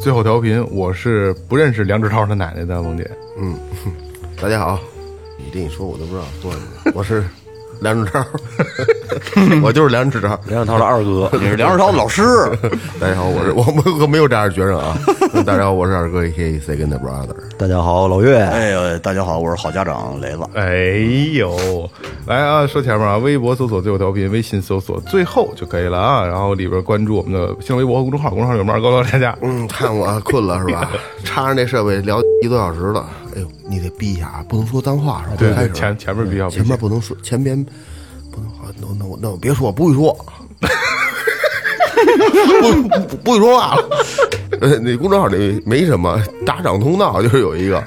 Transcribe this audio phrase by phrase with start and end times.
[0.00, 3.08] 最后调频，我是不认识梁志超他奶奶的萌姐。
[3.36, 3.54] 嗯
[4.40, 4.80] 大家好，
[5.36, 6.92] 你这一说我都不知道说什么。
[6.94, 7.22] 我是
[7.80, 8.24] 梁志超，
[9.64, 10.38] 我就是梁志超。
[10.46, 12.22] 梁志超的二哥，你是梁志超的老师。
[13.00, 14.96] 大家好，我是 我们可没有这样的学生啊。
[15.46, 16.60] 大家好，我是二哥 A.K.A.
[16.60, 17.34] Second Brother。
[17.56, 20.40] 大家好，老岳，哎呦，大家好，我是好家长雷子。
[20.54, 20.98] 哎
[21.32, 21.90] 呦，
[22.26, 26.26] 来啊，说前面啊，微博搜索最后调频，微信搜索最后就可以了啊。
[26.26, 29.34] 然后里边关注我们的新浪微博和公众号，公众号有门高高大家。
[29.40, 30.90] 嗯，看我困了是吧？
[31.24, 33.08] 插上这设备聊一个多小时了。
[33.36, 35.36] 哎呦，你得逼一下啊，不能说脏话是吧？
[35.38, 37.62] 对对，开始前前面比较前面不能说，前边
[38.30, 40.16] 不能好，那那我那我别说，我不会说，
[42.60, 43.88] 不不不会说话了。
[44.60, 47.82] 呃，那公众号里没什么打赏通道，就是有一个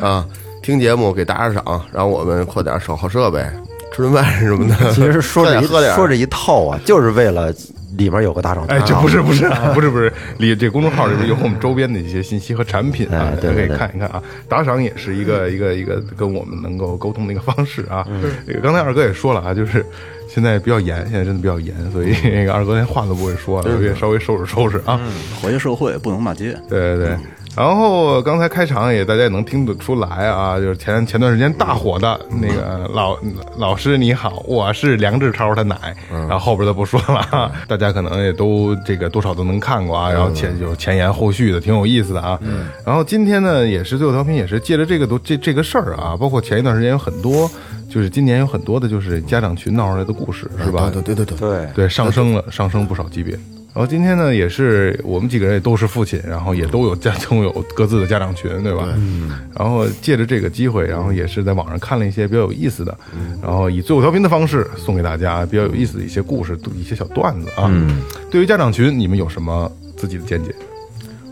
[0.00, 0.26] 啊，
[0.62, 3.44] 听节目给打打赏，让我们扩点手好设备，
[3.92, 4.94] 吃顿饭什么的。
[4.94, 7.52] 其实说这一喝点，说这一套啊，就是为了
[7.96, 8.64] 里面有个打赏。
[8.66, 14.22] 哎，这不是不是啊，不是 不是，里这公众号里边有我们周边的一些信息和产品啊大家可以看一看啊。
[14.48, 18.06] 打赏也是一个一个一个跟我们能够沟通的一个方式啊。
[18.46, 19.84] 这个刚才二哥也说了啊，就是
[20.28, 25.00] 现在比较严，现在真的比较严，所以那个 二哥连话都不会说了，也稍微收拾收拾啊。
[25.40, 26.56] 活跃社会不能骂街。
[26.68, 27.16] 对对对。
[27.56, 33.16] 然后刚才开场也大家也能听得出来啊，就是前前段时间大火的那个老
[33.56, 42.38] 老师你好，我是梁志超他奶，然后后边的不说了啊， 大家可能也都这个多少都能看过啊，然后前有前言后续的，挺有意思的啊。
[42.84, 47.48] 然后今天呢，也是最后调频，也是借着这个都这这个事儿啊，包括前一段时间有很多，
[47.88, 50.90] 就是今年有很多的就是家长群闹出来的故事，是吧？
[50.92, 53.38] 对对对对对，对，对，上升了，上升不少级别。
[53.74, 58.84] 然后今天呢，也是我们几个人也都是父亲，然后也都有家都有各自的家长群，对吧？
[58.96, 59.32] 嗯。
[59.52, 62.96] 然后借着这个机会，然后也是在网上看了一些比较有意思的，
[63.42, 67.66] 然后以最后调频的方式送给大家比较有意思的一些故事、一些小段子啊。
[67.68, 68.00] 嗯。
[68.30, 70.54] 对于家长群，你们有什么自己的见解？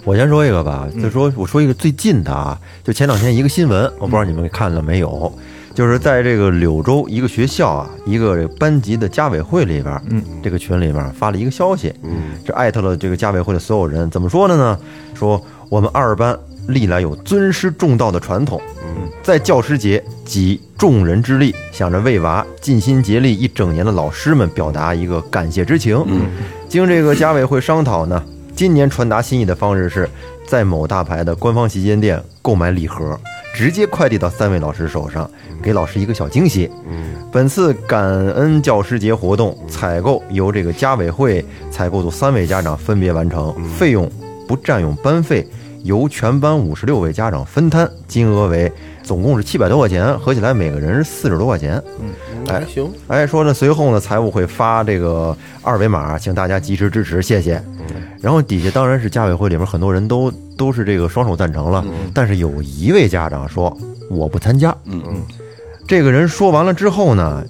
[0.05, 5.33] 我先说一个吧，就说我说一个最近的啊，就前两天一个新闻，我不知道你们看了没有，
[5.75, 14.79] 就是在这个柳州一个学校啊，一个这个班级的家委会里边，嗯，这个群里面发了一个消息，嗯，这艾特了这个家委会的所有人，怎么说的呢？
[15.15, 16.39] 说我们二班
[16.69, 26.27] 历来有尊师重道的传统，嗯，在教师节集众人之力，想着为娃尽心竭力一整年的老师们表达一个感谢之情，嗯，
[26.69, 28.23] 经这个家委会商讨呢。
[28.55, 30.09] 今年传达心意的方式是
[30.47, 33.19] 在某大牌的官方旗舰店购买礼盒，
[33.55, 35.31] 直接快递到三位老师手上，
[35.63, 36.71] 给老师一个小惊喜。
[37.31, 44.11] 本次感恩教师节活动采购由这个家委会采购组三位家长分别完成，费用
[44.47, 45.47] 不占用班费，
[45.83, 48.71] 由全班五十六位家长分摊，金额为
[49.03, 51.83] 总共是七百多块钱，合起来每个人是四十多块钱。
[52.47, 52.91] 还行。
[53.09, 57.63] 哎，说呢，随后呢，财务会发这个二维码，请大家及时支持，谢谢。
[58.21, 63.77] 然后底下当然是家委会里面很多人都都是这个双手赞成了，但是有一位家长说
[64.09, 64.75] 我不参加。
[64.85, 65.23] 嗯嗯，
[65.87, 67.45] 这个人说完了之后呢，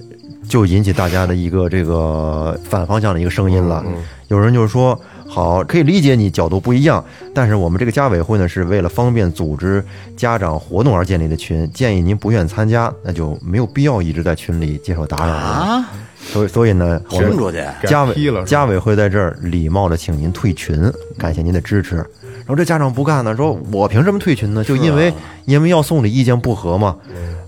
[0.49, 3.85] 就引起大家的一个这个反方向的一个声音了。
[4.29, 4.99] 有人就说。
[5.33, 9.83] 好，可以理解你角度不一样，但是我们这个家委会呢，是为了方便组织
[10.15, 15.33] 家长活动而建立的群，建议您不愿参加，那就没有必要一直在群里接受打扰了。
[15.33, 15.89] 啊，
[16.21, 22.05] 所以，所以呢，我们群出去，家委家委会在这儿礼貌的请您退群，感谢您的支持。
[22.45, 24.63] 然后这家长不干呢，说我凭什么退群呢？
[24.65, 25.13] 就因为
[25.45, 26.97] 因为要送礼意见不合嘛。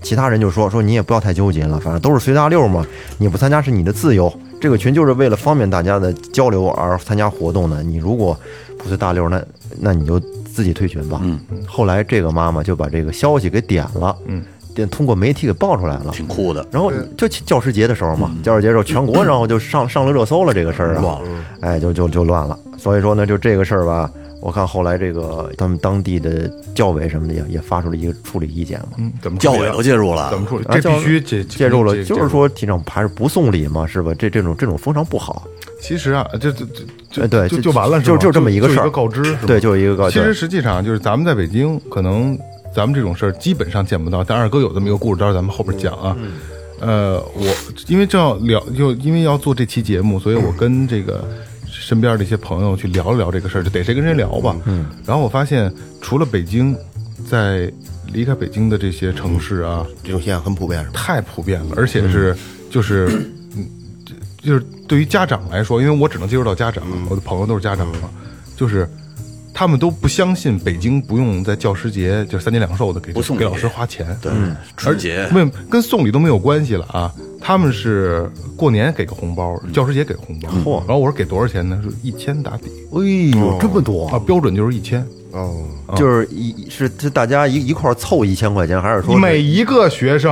[0.01, 2.85] 其他人就说说你也不要太纠结了，反正都是随大溜嘛，
[3.17, 4.31] 你不参加是你的自由。
[4.61, 7.83] 这个群就是为了方便大家的交流而参加活动的。
[7.83, 8.37] 你如果
[8.77, 9.43] 不随大溜，那
[9.79, 11.19] 那你就自己退群吧。
[11.23, 14.43] 嗯，后来这个妈妈就把这个消息给点了，嗯，
[14.73, 16.11] 点通过媒体给爆出来了。
[16.11, 16.65] 挺酷的。
[16.71, 21.21] 然后就教师节的时候嘛，教师节的时候全国然后就上上了热搜了这个事儿啊，乱了
[21.61, 22.57] 哎，就就就乱了。
[22.77, 24.09] 所以说呢，就这个事儿吧，
[24.45, 30.65] 我看后来这个他们当地的教委什么的也也发出了一个处理意见嘛，嗯，怎么教委都介入了怎，么处理？
[30.65, 34.13] 啊这必须介介入了，就是说提倡还是不送礼嘛，是吧？
[34.13, 35.47] 这这种这种风尚不好，
[35.81, 36.63] 其实啊，这这
[37.09, 42.37] 这哎对就就就完了，吧就就这么一个事儿一个告知，对，就是一个告知其实实际上就是咱们在北京，可能
[42.71, 44.23] 咱们这种事儿基本上见不到。
[44.23, 46.15] 但二哥有这么一个故事，到时候咱们后边讲啊。
[46.81, 47.47] 呃，我
[47.87, 51.25] 因为正要聊，就因为要做这期节目，所以我跟这个
[51.81, 54.55] 身边的一些朋友去聊一聊这个事儿，就得谁跟谁聊吧。
[54.65, 54.85] 嗯。
[55.05, 56.75] 然后我发现，除了北京，
[57.29, 57.71] 在
[58.13, 60.93] 离开北京的这些城市啊，这种现象很普遍，是吧？
[60.95, 62.35] 太普遍了，而且是
[62.69, 63.07] 就是，
[63.55, 63.67] 嗯，
[64.41, 68.09] 就是对于家长来说，因为我只能接触到家长，我的朋友都是家长嘛，
[68.55, 68.87] 就是
[69.53, 74.31] 他们都不相信北京不用在教师节就三节两寿的给不送礼给老师花钱，对，
[74.77, 77.13] 春节没有跟送礼都没有关系了啊，
[77.45, 78.27] 他们是
[78.57, 80.79] 过年给个红包，教师节给红包，嚯。
[80.79, 81.79] 然后我说给多少钱呢？
[81.83, 84.07] 是一千打底哎呦，这么多。
[84.07, 85.63] 啊，标准就是一千，哦，
[85.95, 90.31] 就是一是是大家一一块儿凑一千块钱，还是说每一个学生。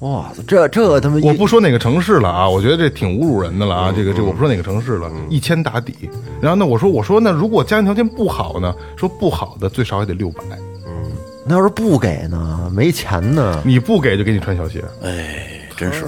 [0.00, 3.92] 哇塞，这这他妈一我不说哪个城市了啊，我觉得这挺侮辱人的了啊。
[3.94, 6.08] 这个这我不说哪个城市了，一千打底。
[6.40, 10.40] 然后呢，我说我说那如果家庭条件不好呢，说不好的最少也得六百，
[10.86, 11.12] 嗯。
[11.46, 12.72] 那要是不给呢？
[12.74, 13.60] 没钱呢？
[13.66, 14.82] 你不给就给你穿小鞋。
[15.02, 16.04] 哎，真是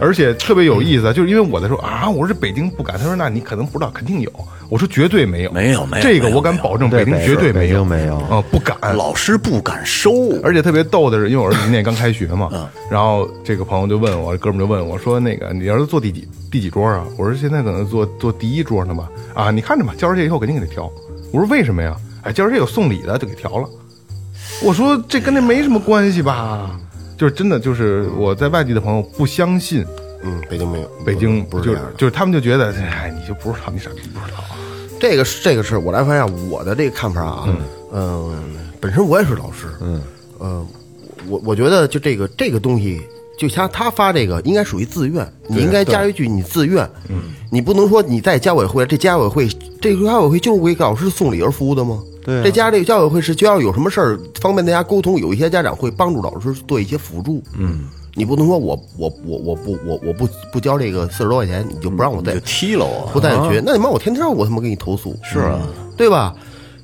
[0.00, 4.30] 而且特别有意思，就是因为我在说啊，我说这北京不敢，他说那你可能不知道，肯定有。
[4.68, 8.76] 我说绝对没有，没有没有这个我敢保证，北京绝对没有，没有啊，不敢。
[8.94, 10.12] 老师不敢收，
[10.44, 12.48] 而且特别逗的是，因为我儿子今年刚开学嘛，
[12.88, 20.88] 然后这个朋友就问我，哥们就问我说：“那个你儿子坐第几第几桌啊？”我说：“现在可能坐坐第一桌呢吧。”啊，你看着吧，教师节以后肯定给他调。
[21.32, 23.68] 我说：“为什么呀？”哎，教师节有送礼的，就给调了。
[24.62, 26.78] 我说：“这跟那没什么关系吧？”
[27.18, 29.84] 就是真的，就是我在外地的朋友不相信
[30.22, 31.92] 嗯，北京没有，北京，不是这样的。
[31.98, 34.38] 就是他们就觉得，哎，你就不知道，你傻逼不知道。
[35.00, 37.48] 这个是这个是我来发现我的这个看法啊，
[37.92, 40.00] 嗯、本身我也是老师，嗯，
[40.38, 40.66] 呃，
[41.28, 43.00] 我我觉得就这个这个东西，
[43.36, 49.48] 就像他发这个应该属于自愿，你应该加一句你自愿，嗯，你不能说你在家委会，这家委会
[49.80, 52.02] 这个家委会就是为给老师送礼而服务的吗？
[52.28, 57.88] 对啊这家这个家委会是学校有什么事儿方便大家沟通，有一些家长会帮助老师做一些辅助，嗯。
[58.14, 63.20] 你不能说我我我我不我我不不交这个四十多块钱，你就不让我再就踢了我不。
[63.20, 65.60] 带学，那你妈我天天我他妈给你投诉，是啊，
[65.96, 66.34] 对吧？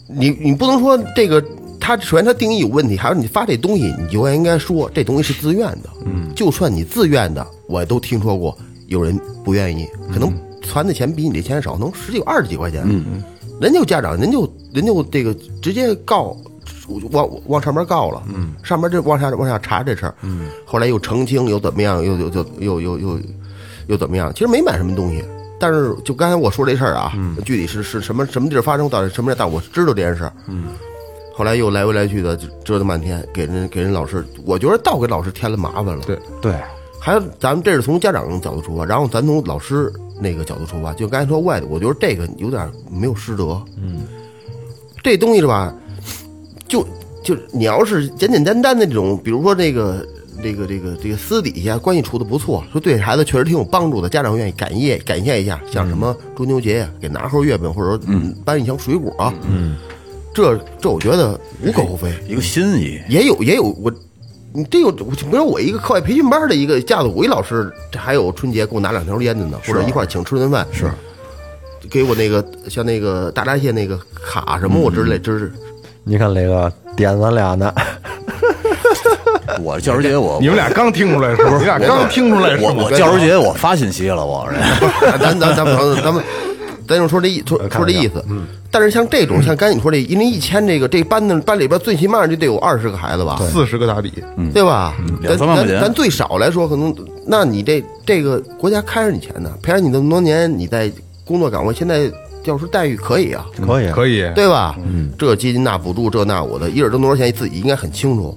[0.07, 1.45] 你你不能说这个，
[1.81, 5.91] 他首先他定义有问题，还有你发这东西，你就应该说这东西是自愿的。
[6.05, 8.57] 嗯，就算你自愿的，我都听说过
[8.87, 10.33] 有人不愿意，可能
[10.63, 12.85] 传的钱比你这钱少，能十几二十几块钱。
[12.85, 13.25] 嗯嗯，
[13.61, 16.37] 人就家长，人就人就这个直接告。
[17.13, 23.21] 往往上面告了，嗯，上面这往下往下查这事儿，嗯，后来又澄清，又怎么样，又又又又又又
[23.87, 24.31] 又怎么样？
[24.35, 25.25] 其实没买什么东西，
[25.59, 30.33] 但是就刚才我说这事儿啊，具体是是什么什么地儿发生，到底什么样，但我知道这件事儿。
[30.47, 30.65] 嗯，
[31.35, 36.01] 后来又来回来去的折腾半天，给人给人老师，我觉得倒给老师添了麻烦了。
[36.05, 36.53] 对，对，
[37.05, 43.63] 还有咱们这是从家长角度出发，然后咱从老师那个角度出发，就刚才说外的，我觉得这个有点没有师德。
[43.77, 44.07] 嗯，
[45.03, 45.75] 这东西是吧？
[46.67, 46.83] 就
[47.23, 50.07] 就你要是简简单单的这种，比如说这个
[50.43, 59.77] 这个这个这个私底下关系处的不错，说对孩子确实挺有帮助的，家长愿意感谢感谢一下，像什么中秋节呀，给拿盒月饼，或者说嗯搬一箱水果啊，嗯，
[60.33, 62.11] 这这我觉得无可厚非。
[62.27, 63.93] 一个心意，也有也有我，
[64.57, 70.89] 你这有，比如说我一个课外培训班的一个架子鼓一老师，这还有春节给我拿两条烟的呢，或者一块儿请吃顿饭，是
[71.91, 75.53] 给我那个像那个大闸蟹那个卡什么我之类之是
[76.05, 77.75] 你看雷哥点咱俩呢，
[79.61, 81.59] 我教师节我你们俩刚听出来是不是？
[81.59, 82.91] 你俩刚听出来是吗我我？
[82.93, 84.49] 教师节我发信息了，我
[85.03, 86.23] 这咱咱咱们咱们
[86.87, 94.13] 咱就说这意说说这意思，嗯，但是像这种像刚才你说这，因为一千这个这班的班里边最起码就得有二十个孩子吧，四十个打底，
[94.53, 94.95] 对吧？
[95.23, 96.95] 咱两三万块钱咱咱最少来说，可能
[97.27, 100.91] 那你这这个国家开着你钱呢，培养你这么多年，你在
[101.25, 102.11] 工作岗位，现在
[102.43, 104.77] 教师待遇可以啊，可以，可以，对吧？
[104.85, 108.37] 嗯，这基金那补助这那我的，一人挣多少钱，自己应该很清楚。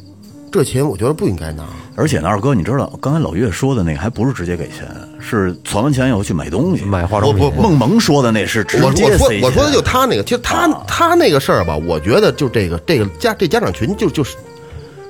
[0.49, 4.87] 这钱我觉得不应该拿，而且呢，二哥，你知道刚才老岳说的那个还不是直接给钱，
[5.19, 6.83] 是存完钱以后去买东西。
[6.85, 7.43] 买化妆品。
[7.43, 14.35] 不不孟萌说的那是直我接塞我说我说的钱就他那个，其实他他那个事儿吧，我觉得就这个这个家这家长群就就是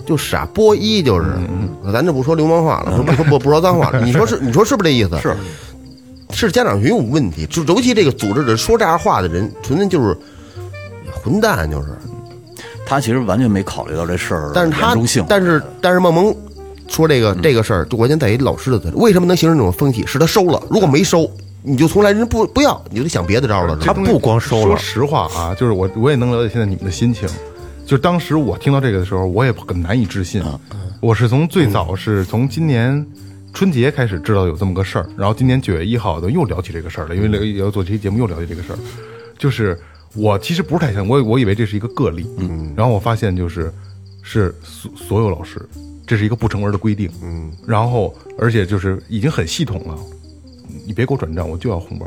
[0.05, 1.25] 就傻波一就是，
[1.91, 5.19] 咱就不说流氓话了，不说不不说脏话了， 你说是你说是不是这意思？
[5.21, 5.35] 是。
[6.31, 10.15] 是家长群有问题，就尤其这个组织者说这样话的人，纯粹就是
[11.23, 11.87] 混蛋，就是。
[12.85, 15.25] 他其实完全没考虑到这事儿但是他严重性。
[15.27, 16.33] 但是但是孟萌
[16.97, 18.97] 说这个这个事儿，就关键在于老师的责任。
[18.97, 20.03] 为什么能形成这种风气？
[20.07, 21.29] 是他收了，如果没收，
[21.61, 23.77] 你就从来人不不要，你就得想别的招了。
[23.77, 27.29] 他不光收了，说实话啊，就是我我也能了解现在你们的心情。
[27.85, 30.43] 就是当时我听到这个的时候，我也很难以置信。
[30.99, 33.05] 我是从最早是从今年
[33.53, 38.79] 春节开始知道有这么个事儿，然后今年九月一号的又聊起这个事儿了，因为要做这期节目又聊起这个事儿。
[39.37, 39.79] 就是
[40.15, 43.71] 我其实不是太想，我我以为这是一个个例，嗯，然后我发现就是
[44.23, 45.61] 是所所有老师，
[46.07, 49.95] 这是一个不成文的规定，嗯，然后而且就是已经很系统了，
[50.85, 52.05] 你别给我转账，我就要红包。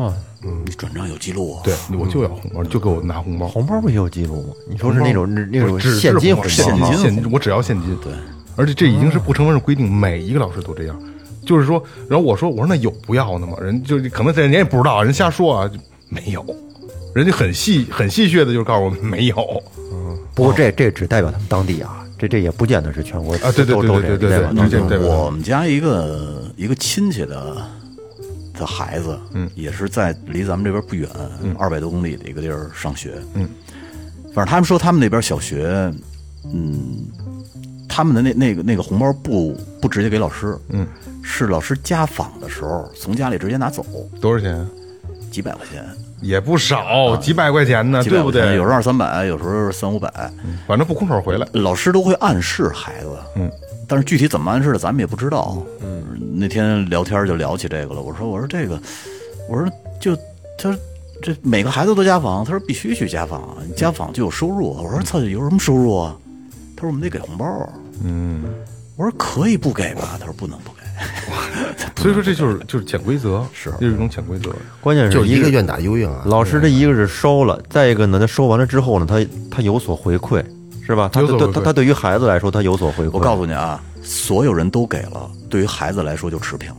[0.00, 3.46] 啊，嗯，你转账有记录，对，我就要红包，你就给我拿红包。
[3.46, 4.54] 红包不也有记录吗？
[4.70, 6.64] 你说是那种那种现金红现？
[6.76, 7.96] 金现金，我只要现金。
[8.02, 8.12] 对，
[8.56, 11.00] 而且这已经是不成文的规定，每一个老师都这样。
[11.46, 13.56] 就是说，然后我说我说那有不要的吗？
[13.60, 15.70] 人就可能人家也不知道，人瞎说啊，
[16.08, 16.44] 没有。
[17.14, 19.36] 人家很戏很戏谑的，就是告诉我们没有。
[19.92, 27.56] 嗯不过这这只代表他们当地啊，这这也不见得是全国啊对对对对对这样对对对对我们家一个一个亲戚的
[28.58, 31.08] 的孩子，嗯，也是在离咱们这边不远，
[31.58, 33.48] 二百多公里的一个地儿上学，嗯，
[34.32, 35.92] 反正他们说他们那边小学，
[36.44, 37.06] 嗯，
[37.88, 40.86] 他们的那那个那个红包不不直接给老师，嗯，
[41.22, 43.84] 是老师家访的时候从家里直接拿走，
[44.20, 44.66] 多少钱？
[45.30, 45.84] 几百块钱，
[46.24, 48.56] 也不少，几百块钱呢，对不对？
[48.56, 50.10] 有时候二三百，有时候三五百，
[50.66, 51.46] 反正不空手回来。
[51.52, 53.50] 老师都会暗示孩子，嗯，
[53.86, 55.62] 但是具体怎么暗示的，咱们也不知道。
[55.82, 56.02] 嗯，
[56.34, 58.00] 那天聊天就聊起这个了。
[58.00, 58.80] 我说，我说这个，
[59.50, 60.16] 我说就
[60.56, 60.76] 他说
[61.22, 64.70] 这每个孩子都家访，他说必须去家访，你家访就有收入。
[64.82, 66.16] 我说操，有什么收入啊？
[66.74, 67.46] 他说我们得给红包。
[68.02, 68.42] 嗯，
[68.96, 70.16] 我说可以不给吧？
[70.18, 70.73] 他说不能不给。
[71.96, 74.54] 所以说这就是就是潜规则，是这是一种潜规则。
[74.80, 76.16] 关键是一一个个愿打一个愿挨。
[76.26, 80.44] 老师这一个是收了，再一个呢，他收完了之后呢，他他有所回馈，
[80.86, 81.08] 是吧？
[81.12, 83.10] 他他他他对于孩子来说，他有所回馈。
[83.12, 86.76] 我告诉你啊，所有人都给了，对于孩子来说就持平了。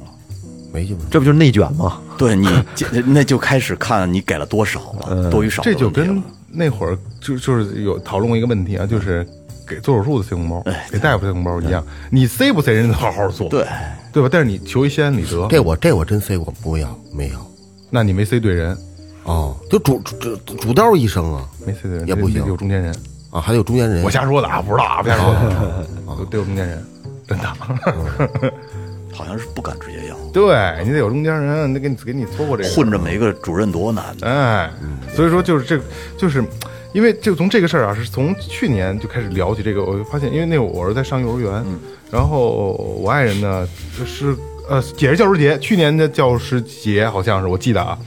[0.72, 0.98] 没劲。
[1.10, 2.00] 这不就是内卷吗？
[2.18, 2.48] 对你，
[3.08, 5.90] 那就开始看你给了多少了，多与少的这就。
[5.90, 6.22] 跟
[6.58, 9.28] 那会儿就就是有讨论过一个问题啊，就是
[9.68, 13.66] 给做手术的塞红包，给大夫塞红包一样，你塞不塞人家好好做，对，
[14.16, 14.30] 对吧？
[14.32, 17.40] 但是你求一心安理得，这我这我真塞过，不要没有
[17.90, 18.78] 那你没塞对人，
[19.26, 22.96] 哦，就主主主主刀医生啊没塞对人也不行得有中间人。
[23.30, 24.02] 啊，还有中间人。
[24.04, 25.86] 我瞎说的啊，不知道啊，不瞎说的，
[26.18, 26.86] 都得有中间人，
[27.28, 27.46] 真的。
[29.12, 34.28] 好像是不敢直接要，对你得有中间人，得给你给你撮过这个混这么一个主任多难呢。
[34.28, 34.72] 哎，
[35.14, 35.82] 所以说就是这，
[36.18, 36.44] 就是
[36.94, 41.66] 因为就从这个事儿啊，是从去年就开始聊起这个，我就发现，因为那会儿我儿子在上幼儿园，
[42.16, 43.68] 然后我爱人呢
[44.06, 44.34] 是
[44.70, 48.00] 呃也是教师节，去年的教师节好像是我记得啊，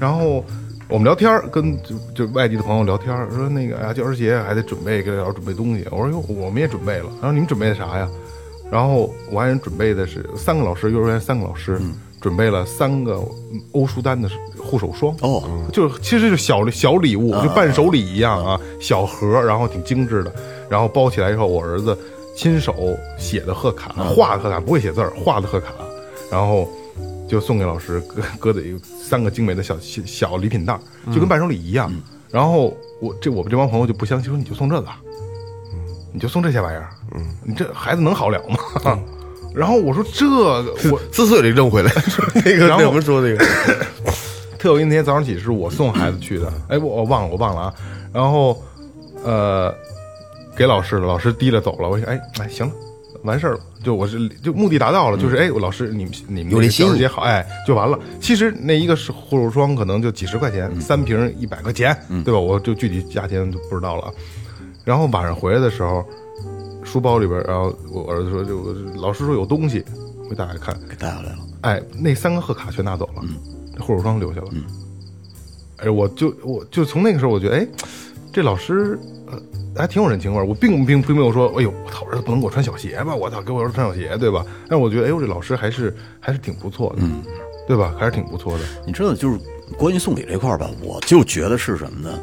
[0.00, 0.44] 然后
[0.88, 8.08] 我们聊天儿跟就就外地的朋友聊天儿，说那个哎呀教师节还得准备给老师准备东西，我说哟我们也准备了，然后你们准备的啥呀？
[8.68, 11.80] 然后我爱人准备的是三个老师，幼儿园三个老师、
[12.20, 13.22] 准备了三个
[13.70, 15.14] 欧舒丹的护手霜。
[15.20, 15.40] 哦，
[15.72, 20.34] 就是其实是小小礼物，就伴手礼一样啊，小盒，然后挺精致的，
[20.68, 21.96] 然后包起来以后，我儿子
[22.36, 25.68] 亲手写的贺卡，画的贺卡，不会写字儿，画的贺卡，
[26.30, 26.68] 然后
[27.26, 30.78] 就送给老师，搁搁在一个三个精美的小小小礼品袋，
[31.12, 31.90] 就跟伴手礼一样。
[32.30, 35.00] 然后我这我们这帮朋友就不相信，说你就送这个啊，
[36.12, 38.38] 你就送这些玩意儿，嗯，你这孩子能好了
[38.84, 38.98] 吗？
[39.54, 43.46] 然后我说这个 我四岁里扔回来，说那个然后我们说那个，
[44.58, 47.74] 特有一天早上起是我送孩子去的，哎，我我忘了，我忘了啊。
[48.12, 48.62] 然后，
[49.24, 49.74] 呃，
[50.56, 51.88] 给老师了，老师提了走了。
[51.88, 52.72] 我说，哎哎，行了，
[53.22, 57.98] 完事儿了，就我是就目的达到了，就是哎，我老师你们你们有这心意教师节好，哎，就完了。
[58.20, 62.40] 其实那一个是护手霜，可能就几十块钱，三瓶一百块钱，对吧？
[62.40, 64.12] 我就具体价钱就不知道了。
[64.84, 66.04] 然后晚上回来的时候，
[66.84, 69.84] 书包里边，然后我儿子说，就老师说有东西，
[70.30, 73.22] 我打开看，给带回来了，哎，那三个贺卡全拿走了，
[73.80, 74.48] 护手霜留下了。
[75.78, 77.68] 哎，我就我就从那个时候，我觉得，哎，
[78.32, 78.98] 这老师
[79.30, 79.40] 呃
[79.76, 80.44] 还挺有人情味儿。
[80.44, 83.14] 我并并并没有说，哎呦，我操，儿子不能给我穿小鞋吧？
[83.14, 84.44] 我操，给我儿子穿小鞋，对吧？
[84.68, 87.22] 但我觉得，哎呦，这老师还是还是挺不错的，嗯
[87.68, 87.94] 对吧？
[87.98, 88.64] 还是挺不错的。
[88.86, 89.38] 你知道，就是
[89.76, 92.18] 关于送礼这块儿吧，我就觉得是什么呢？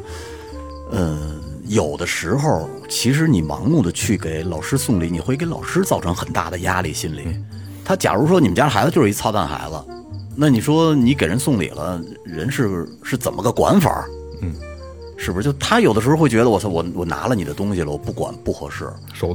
[0.92, 7.36] 嗯，有的时候，其实你盲目的去给老师送礼，你会给老师造成很大的压力心理。
[7.84, 9.76] 他假如说你们家孩子就是一操蛋孩子，
[10.34, 14.08] 那你说你给人送礼了，人是是怎么个管法儿？
[14.40, 14.54] 嗯，
[15.24, 15.44] 是不是？
[15.44, 18.86] 就他有的时候会觉得，我操，我我拿了你的东西了，我不管不合适。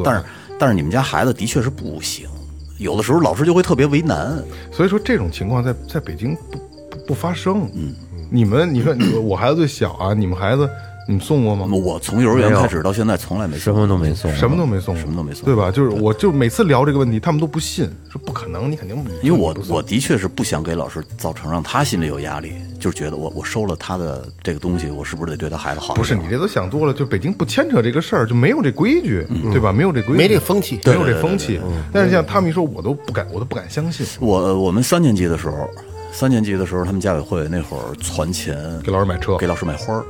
[0.05, 0.23] 但是
[0.59, 2.29] 但是你们家孩子的确是不行，
[2.77, 4.41] 有的时候老师就会特别为难。
[4.71, 6.57] 所以说这种情况在在北京不
[6.91, 7.67] 不不发生。
[7.73, 7.95] 嗯，
[8.29, 10.69] 你们你说你我孩子最小啊，你们孩子
[11.09, 11.65] 你们送过吗？
[11.65, 15.71] 我从幼儿园开始到现在从来没什送过么都没送，什么都没送，什么都没送对吧？
[15.71, 25.95] 就是我就每次聊这个问题，他们都不信，说不可能，你肯定因为我我的确是不想给老师造成让他心里有压力，就是觉得我我收了他的这个东西，我是不是得对他孩子好？
[25.95, 29.73] 不是你这都想多了，就北京不牵扯这个事儿，就没有这规矩，对吧？
[29.73, 31.59] 没有这规矩，没这风气没有这风气。
[31.91, 34.05] 但是像他们一说，我都不敢，我都不敢相信。
[34.19, 35.67] 我我们三年级的时候，
[36.11, 40.05] 三年级的时候，他们家委会那会儿攒钱给老师买车给老师买花儿，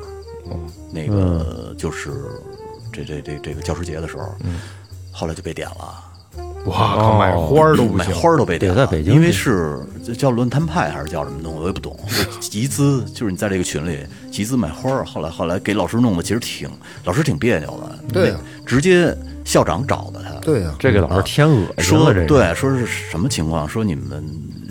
[0.92, 2.12] 那个就是
[2.92, 4.36] 这这这这个教师节的时候，
[5.12, 6.06] 后来就被点了。
[6.64, 11.98] 不哇靠，买花儿都不行，买花儿都被点了，在北京因为是这叫论坛派还是叫什么东西，我也不懂。
[12.40, 16.70] 集资就是你在这个群里集资买花儿，后来后来给老师弄的，其实挺
[17.06, 18.14] 老师挺别扭的。
[18.14, 23.68] 对啊那直接校长找的他，对呀，这个老师添恶心说了，这个对，说是什么情况？
[23.68, 24.24] 说你们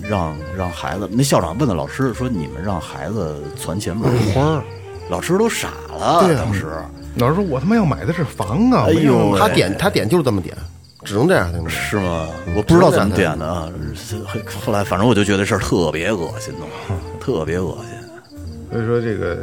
[0.02, 4.62] 让让孩子，那校长问的老师说你们让孩子攒钱买花儿，
[5.08, 6.66] 老师都傻了，对啊当时。
[7.16, 10.56] 老师说我他妈要买的是房啊，哎呦他点他点就是这么点，
[11.04, 11.70] 只能这样才能点。
[11.70, 12.26] 是吗？
[12.56, 13.68] 我不知道怎么点的啊。
[14.64, 16.60] 后来反正我就觉得这事儿特别恶心的，
[17.18, 17.98] 特别恶心。
[18.70, 19.38] 所以说这个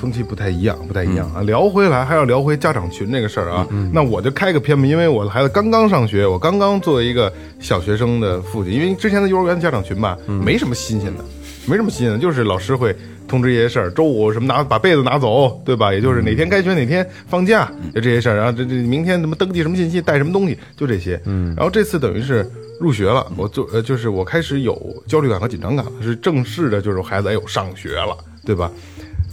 [0.00, 1.42] 风气不太一样，不太一样啊。
[1.42, 3.66] 聊回来还要聊回家长群这个事儿啊。
[3.92, 11.24] 那我就开个篇吧，因为我的孩子刚刚上学，我刚刚作为一个小学生的父亲，因为之前的幼儿园家长群吧，没什么新鲜的，
[11.66, 12.94] 没什么新的，就是老师会
[13.26, 15.92] 通知一些事儿，周五什么拿把被子拿走，对吧？
[15.92, 18.36] 也就是哪天开学哪天放假，就这些事儿。
[18.36, 21.20] 然后这这明天什么登记什么信息，带什么东西，就这些。
[21.24, 21.54] 嗯。
[21.56, 22.48] 然后这次等于是。
[22.80, 24.76] 入学了，我就呃，就是我开始有
[25.06, 28.68] 焦虑感和紧张感了，是正式的，就是孩子哎呦上学了，对吧？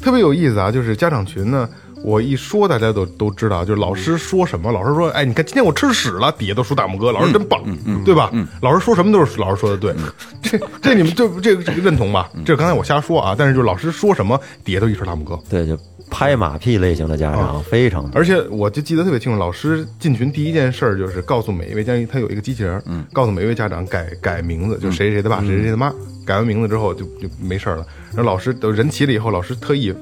[0.03, 1.67] 特别有意思啊，就是家长群呢，
[2.03, 7.61] 我一说大家都都知道，就是老师说什么，老师说，哎，你看今天我吃屎了，底下都竖大拇哥，老师真棒，
[8.05, 8.31] 对吧？
[8.61, 9.93] 老师说什么都是老师说的对，
[10.41, 12.29] 这这你们这这个这个认同吧？
[12.45, 15.37] 这刚才我瞎说啊，但是就是老师说什么，底下都一声大拇哥。
[15.49, 15.77] 对，就
[16.09, 18.11] 拍马屁类型的家长非常多。
[18.15, 25.93] 而且我就记得特别清楚，老师进群第一件事儿就是告诉每一位家长，他有一个机器人，嗯，告诉每一位家长改改名字，就谁谁谁的爸，谁谁谁的妈。
[26.25, 27.85] 改完名字之后就就没事儿了。
[28.13, 29.93] 然后老师都人齐了以后，老师特意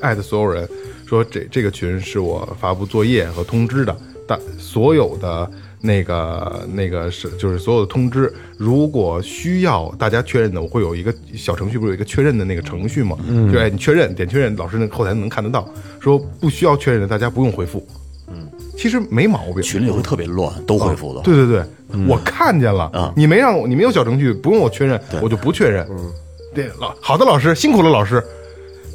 [0.00, 0.68] 艾特所有人
[1.08, 3.96] 说这这个群是我发布作业和通知的，
[4.26, 5.50] 但所有的。
[5.80, 13.16] 那个那个是就是所有的通知，如果需要大家确认的，我会有一个小程序，不是有一个确认的那个程序吗？
[13.28, 15.72] 嗯，就哎你确认点确认，老师那后台能看得到。
[16.00, 17.86] 说不需要确认的，大家不用回复。
[18.26, 19.62] 嗯，其实没毛病。
[19.62, 21.20] 群里会特别乱，都回复的。
[21.20, 21.64] 对对对，
[22.08, 25.86] 我看见了啊你没让我，你没有小程序，不用我确认，我就不确认。
[25.88, 26.12] 嗯，
[26.52, 28.20] 对，老好的老师辛苦了，老师，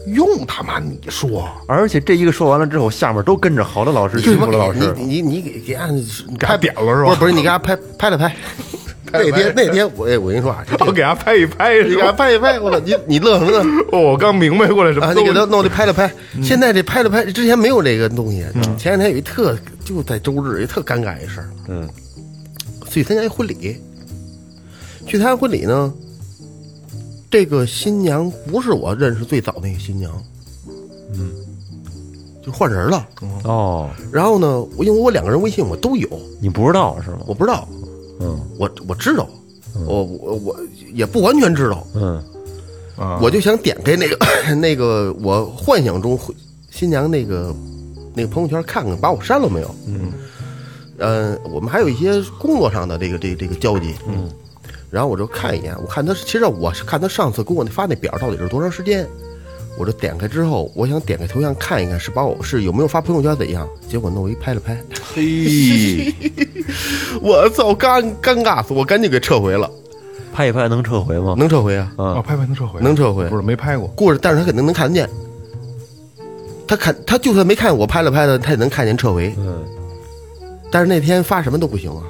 [0.07, 4.93] 用他妈你说，而且这一个说完了之后，下面都跟着好的老师，辛苦了老师。
[4.98, 5.95] 你你你给给俺
[6.38, 8.36] 给他点了是吧不是不是，你给俺拍 拍了拍。
[9.15, 13.63] 那天那天我我跟你说啊，我给他拍一拍，你给他拍一拍，我操，你你乐什么乐？
[13.91, 18.43] 哦，我刚明白过来什么啊，你给他弄的拍了拍，现在这拍了拍，之前没有这个东西。
[18.75, 21.49] 前两天有一特就在周日，一特尴尬一事儿。
[21.67, 21.88] 嗯，
[22.89, 23.77] 去参加一婚礼，
[25.06, 25.93] 去参加婚礼呢，
[27.34, 30.24] 这个新娘不是我认识最早那个新娘，
[31.15, 31.32] 嗯，
[32.46, 33.10] 就换人了。
[33.43, 36.08] 哦，然后呢，我因为我两个人微信我都有，
[36.39, 37.22] 你不知道是吗？
[37.26, 37.67] 我不知道，
[38.19, 38.39] 嗯。
[38.60, 39.28] 我我知道，
[39.88, 40.56] 我我我
[40.93, 42.24] 也不完全知道，嗯。
[42.96, 43.19] 啊。
[43.19, 44.15] 我就想点开那个
[44.54, 46.32] 那个我幻想中会
[46.69, 47.52] 新娘那个
[48.13, 49.76] 那个朋友圈看看，把我删了没有？
[49.88, 50.12] 嗯，
[51.00, 54.30] 呃，我们还有一些工作上的这个这个这个交集，嗯，
[54.93, 59.08] 然后我就看一眼，我看他其实我是看他上次给我那发那表到底是多长时间，
[59.75, 64.79] 我就点开之后，我想点开头像看一看是把我是有没有发朋友圈怎样，结果弄一拍了拍，
[65.15, 66.13] 嘿，
[67.19, 69.67] 我操，尴尴尬死，我赶紧给撤回了，
[70.32, 71.34] 拍一拍能撤回吗？
[71.39, 71.91] 能撤回啊？
[71.97, 73.88] 啊，拍拍能撤回，能撤回不是没拍过。
[73.89, 75.10] 过着，但是他肯定能看得见。
[76.67, 79.34] 他看，他就算没看我拍了拍的，他也能看见撤回。
[79.39, 79.65] 嗯，
[80.71, 82.03] 但是那天发什么都不行啊，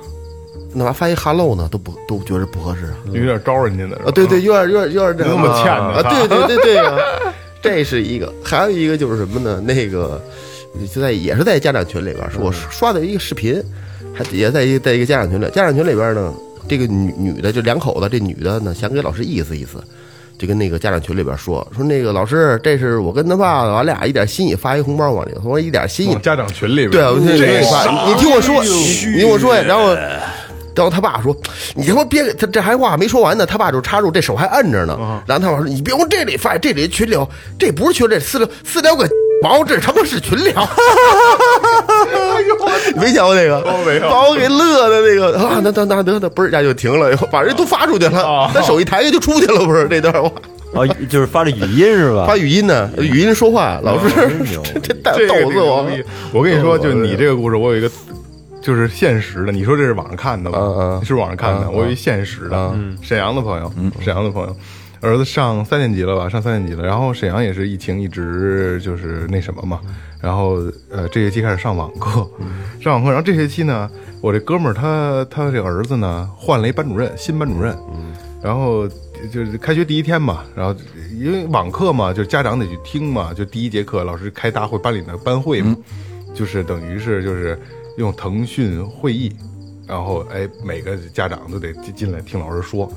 [0.73, 2.97] 那玩意发一 hello 呢，都不都觉得不合适啊。
[3.11, 6.97] 有点招人家的啊，对对，有点有点有点这那么欠呢啊，对对对对啊，
[7.61, 9.61] 这是一个，还有一个就是什么呢？
[9.65, 10.21] 那个
[10.93, 13.61] 就在也是在家长群里边，是我刷的一个视频，
[14.13, 16.33] 还也在一在一个家长群里，家长群里边呢，
[16.67, 19.83] 这个女女的就两口子，这女的呢想给老师意思意思。
[20.35, 28.69] 就跟那个家长群里边说说那个老师，这是我跟他爸俺俩一点心意发一红包往里头，说一点心意家长群里边，对你发，啥你听我说，你
[29.11, 29.61] 你听我说呀。
[29.61, 29.95] 然后，
[30.75, 31.35] 然后他爸说
[31.75, 34.97] ：“你他妈别给他这还话没说完呢。”他爸就插入，这手还摁着呢。
[35.27, 37.27] 然后他爸说：“你别往这里发，这里群聊，
[37.59, 39.07] 这不是群聊，私聊私聊个
[39.41, 40.53] 毛，这他妈是群聊。
[42.13, 42.57] ”哎呦，
[42.99, 43.61] 没想过这个，
[44.09, 50.31] 把我给乐的那个啊，那那那得得，嘣儿一下就停了，把人都发出去了，他手一抬就出去了，不是这段话。
[50.73, 52.25] 哦，就是发这语音是吧？
[52.25, 54.09] 发语音呢，语音说话，老师
[54.81, 55.91] 这这逗死我了。
[56.33, 57.87] 我跟你说，就你这个故事，我有一个
[58.63, 59.51] 就是现实的。
[59.51, 60.57] 你说这是网上看的吧？
[60.57, 61.67] 嗯嗯是网上看的。
[61.67, 64.55] 嗯我有一现实的，沈阳的朋友，沈阳的朋友，
[65.01, 66.29] 儿子上三年级了吧？
[66.29, 66.83] 上三年级了。
[66.85, 69.81] 然后沈阳也是疫情一直就是那什么嘛。
[70.21, 72.27] 然后呃，这学期开始上网课，
[72.81, 73.09] 上网课。
[73.09, 73.89] 然后这学期呢，
[74.21, 77.77] 我这哥们儿他他这个儿子呢换了一班主任，新班主任。
[78.41, 78.87] 然后
[79.31, 80.73] 就是开学第一天嘛，然后
[81.17, 85.75] 因为网课嘛，就是家长得去听嘛，就第一节课老师开大会，班里的班会嘛，
[86.33, 87.57] 就是等于是就是
[87.97, 89.31] 用腾讯会议
[89.87, 92.91] 然后哎，每个家长都得进进来听老师说。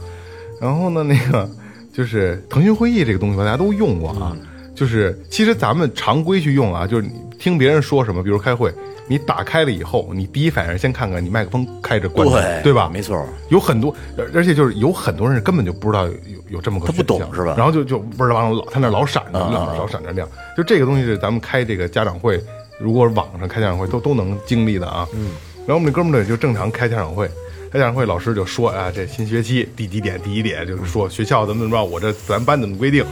[0.61, 1.49] 然后呢，那个
[1.93, 4.37] 就是腾讯会议这个东西，大家都用过啊。
[4.75, 8.71] 就是其实咱们常规去用啊，就是你听别人说什么，比如开会，
[9.09, 12.91] 你打开了以后，你第一反应先看看你麦克风开着关着，对对吧？
[12.93, 16.13] 没错，有很多，而而且就是有很多人根本就不知道有
[16.51, 20.29] 有这么个他不懂是吧然后就就不知道往老他那老闪着亮，老闪着亮。
[20.55, 22.39] 就这个东西是咱们开这个家长会，
[22.79, 25.09] 如果网上开家长会都都能经历的啊。
[25.15, 25.31] 嗯。
[25.67, 27.29] 然后我们那哥们儿呢就正常开家长会，
[27.73, 33.05] 开家长会老师就说啊，这新学期第几点第一点就是说学校怎么怎么着，我这咱班怎么规定。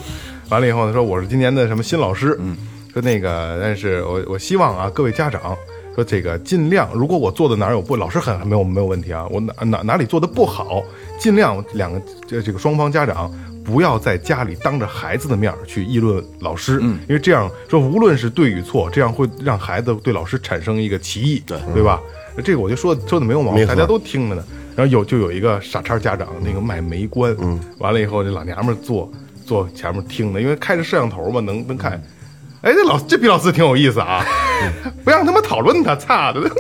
[0.51, 2.57] 完了以后呢，说我是今年的什么新老师，嗯，
[2.93, 5.57] 说那个，但是我我希望啊，各位家长
[5.97, 10.85] 说这个尽量，如果我做的哪儿有不，老师很没有没有问题啊，我哪哪哪里做的不好，
[11.19, 13.33] 尽量两个这这个双方家长
[13.65, 21.99] 不要在家里当着孩子的面儿去议论老师，嗯，因为这样说无论是对与错，这样会让孩子对老师产生一个歧义，对对吧？
[22.45, 24.45] 这个我就说说的没有毛病，大家都听着呢。
[24.77, 29.11] 然后有就有一个傻叉家长，那个卖煤棺，嗯，完了以后这老娘们儿坐
[29.47, 31.93] 坐前面听的，因为开着摄像头嘛，能能看。
[32.63, 34.25] 哎，这老这比老师挺有意思啊，
[35.05, 36.51] 不让他们讨论他，操的！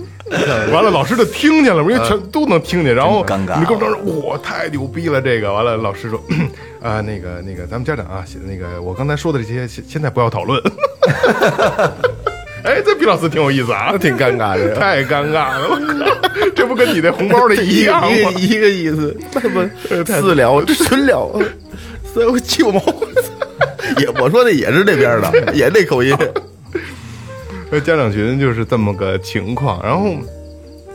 [0.72, 2.94] 完了，老师就听见了，因为全都能听见。
[2.94, 6.22] 然后尴尬你跟我说，我太牛逼了，这个完了，老师说
[6.80, 10.62] 啊， 那个那个，咱们家长啊，那个我刚才说的这些，现现在不要讨论。
[12.62, 18.08] 哎，这毕老师挺有意思啊，挺尴尬的太尴尬了，我靠，这不跟你那红包的一样吗？
[18.10, 19.60] 一个一个意思，那不
[20.04, 21.30] 私聊纯聊，
[22.12, 22.80] 所以我气我毛。
[23.98, 26.16] 也我说的也是这边的，也那口音。
[27.70, 29.82] 那家长群就是这么个情况。
[29.82, 30.14] 然后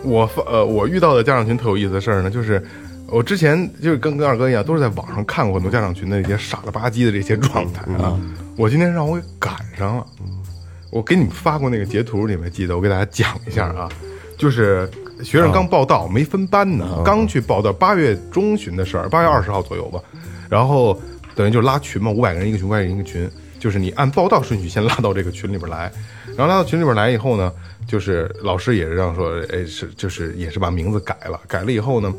[0.04, 2.64] 我发呃，我遇到的家长群特有意思的事儿呢，就是
[3.08, 8.20] 我之前就是跟跟二哥一样，都是在网上看过很多家长群的一些傻了吧唧的这些状态啊。
[8.58, 10.06] 我今天让我给赶上了，
[10.92, 12.76] 我给你们发过那个截图，你们记得？
[12.76, 13.90] 我给大家讲一下啊，
[14.38, 14.90] 就是
[15.24, 20.00] 学生刚报到，没分班呢，刚去报到，八月中旬的事儿，八月二十号左右吧。
[20.50, 21.00] 然后
[21.36, 25.92] 等于就是拉群嘛，五百个人一个群，五百人一个群，就是你按报到顺序先拉到这个群里边来，
[26.38, 27.52] 然后拉到群里边来以后呢，
[27.88, 32.14] 就是老师也是让说，哎，是就是也是把名字改了，改了以后呢，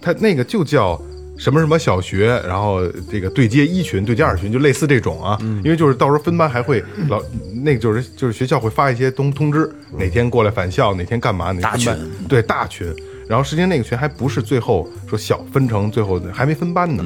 [0.00, 1.00] 他那个就叫
[1.38, 7.22] 什么什么小学，然后这个对接一群、对接二群，就类似这种啊，因为就是到时候分班还会老
[7.62, 12.10] 那个就是就是学校会发一些通通知，哪天过来返校，哪天干嘛，哪天大群。
[12.28, 12.94] 对大群，
[13.28, 17.04] 然后实际上那个群还不是最后说小分成，最后还没分班呢，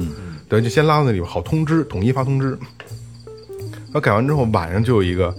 [0.49, 2.57] 等于就先拉到那里边好通知，统一发通知。
[3.87, 5.33] 然后改完之后，晚上就有一个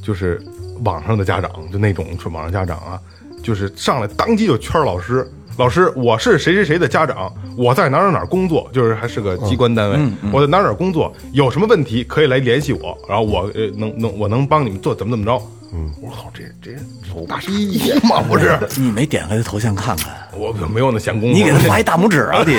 [0.00, 0.40] 就是
[0.84, 3.00] 网上的家长，就那种是网上家长啊，
[3.42, 5.26] 就是上来当即就圈老师。
[5.56, 9.98] 老师，我是谁谁谁的家长，我在哪儿哪儿哪儿工作，就是还是个机关单位，
[10.32, 15.42] 我在哪儿哪儿工作，有什么问题可以来联系我，然后我呃能能我能帮你们做怎么怎么着。
[15.72, 16.84] 嗯，我说好，这这人
[17.28, 18.58] 大傻逼嘛， 不是？
[18.76, 21.36] 你没点开他头像看看，我可没有那闲工夫。
[21.36, 22.42] 你给他发一大拇指啊！
[22.46, 22.54] 你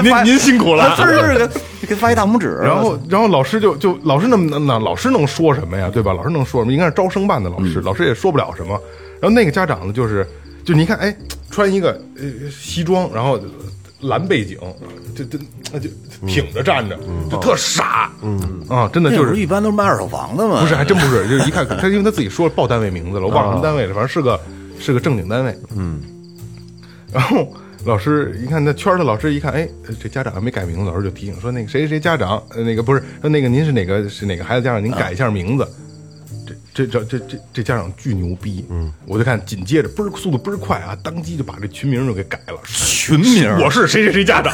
[0.02, 1.02] 您您辛苦了，是
[1.38, 1.48] 是，
[1.86, 2.58] 给他发一大拇指。
[2.62, 5.90] 然后，然后老师就就老师那么那老师能说什么呀？
[5.92, 6.12] 对吧？
[6.12, 6.72] 老师能说什么？
[6.72, 8.80] 应该是招生办的老师，老师也说不了什么。
[9.20, 10.26] 然后那个家长呢，就是
[10.64, 11.14] 就你看，哎，
[11.50, 13.40] 穿一个呃西装，然后
[14.02, 14.56] 蓝背景，
[15.16, 15.90] 就就那就
[16.26, 16.98] 挺着站着，
[17.30, 24.40] 就特傻，嗯啊，真的就是那会儿一般都是卖二手房的嘛，不是，还真不是， 就是一看他，因为他自己说报单位名字了，我忘了什么单位了，反正是个
[24.78, 26.00] 是个正经单位，嗯。
[27.12, 27.52] 然后
[27.84, 29.68] 老师一看那圈儿的老师一看，哎，
[30.00, 35.66] 这家长还没改名字，老师就提醒说，那个谁谁谁家长，呃，那个不是说那个您是哪个是哪个孩子家长，您改一下名字。
[36.86, 44.52] 这这这这这家长巨牛逼，嗯，我就看紧接着倍儿速度倍儿快啊，当即就把这群名就给改了，群名我是谁谁谁家长，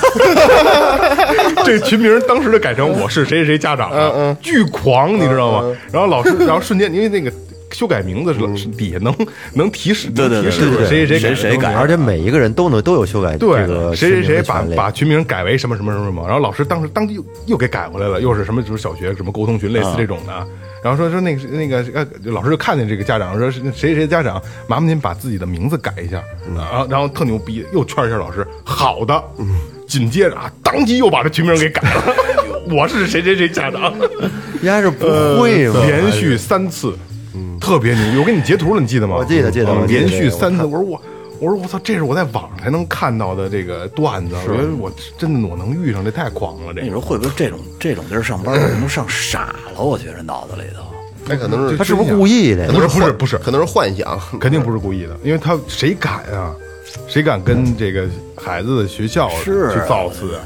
[1.65, 5.77] 这群名当时就改成我是谁谁谁家长了，巨狂，你知道吗？
[5.93, 7.33] 然后老师，然后瞬间因为那个
[7.73, 9.15] 修改名字是是底下能
[9.55, 20.47] 能提示，对对对能提示谁谁谁谁改而且每一个人都能都有修改对，谁谁谁把把群名改为什么什么什么什么，然后老师当时当即又又给改回来了，又是什么就是小学什么沟通群类似这种的，
[20.85, 24.35] 然后说说那个那个呃老师就看见这个家长说是谁谁谁家长，
[24.69, 26.23] 麻烦您把自己的名字改一下，
[26.55, 29.25] 然后然后特牛逼，又劝一下老师，好的，
[29.89, 32.15] 紧接着啊，当即又把这群名给改了，
[32.71, 33.95] 我是谁谁谁家长，
[34.61, 35.07] 应该是不
[35.41, 35.81] 会吧？
[35.81, 36.95] 呃连续三次，
[37.59, 38.19] 特别牛逼。
[38.19, 39.17] 我给你截图了，你记得吗？
[39.17, 40.65] 我记得记得连续三次。
[40.65, 41.03] 我我说我，
[41.45, 44.35] 我说我操，这是我在网上才能看到的这个段子。
[44.49, 46.73] 我觉得我真的我能遇上，这太狂了。
[46.73, 49.83] 这你说会不会这种这种地儿上班的人都上傻了？
[49.83, 50.83] 我觉着脑子里头。
[51.27, 52.73] 那可能是他是不是故意的？
[52.73, 56.55] 不是不是不是，可能是幻想，肯定不是故意的，因为他谁敢啊？
[57.09, 59.51] 谁敢跟这个孩子的学校去
[59.89, 60.43] 造次啊？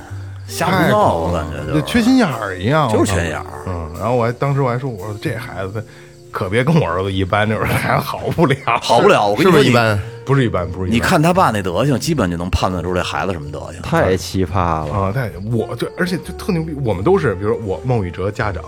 [0.46, 5.82] 瞎胡闹，我感觉就缺心眼儿一样，就是缺心眼儿嗯，然后我还当时我还说，我说这孩子他
[6.30, 9.26] 可别跟我儿子一般，这种孩子好不了，好不了。
[9.26, 9.98] 我跟你说不是一般？
[10.24, 10.96] 不是一般，不是一般。
[10.96, 13.80] 你看他爸那德行，基本就能判断出这孩子什么德行。
[13.82, 14.92] 太奇葩了。
[14.92, 18.62] 啊，太，我就而且就特牛逼，我们都是，比如说我孟雨哲家长。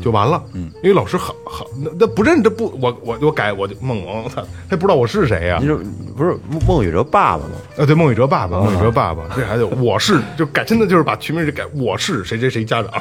[0.00, 5.78] 就完了，嗯，因为老师好好，那那不认这不，我我我改我就孟萌，他他不知道我是谁呀、你说
[6.16, 7.50] 不是孟孟雨哲爸爸吗？
[7.76, 12.90] 啊，对，孟雨哲爸爸，孟雨哲爸爸，这孩子我是就改，真的就是把群名就改，我是谁谁谁家长。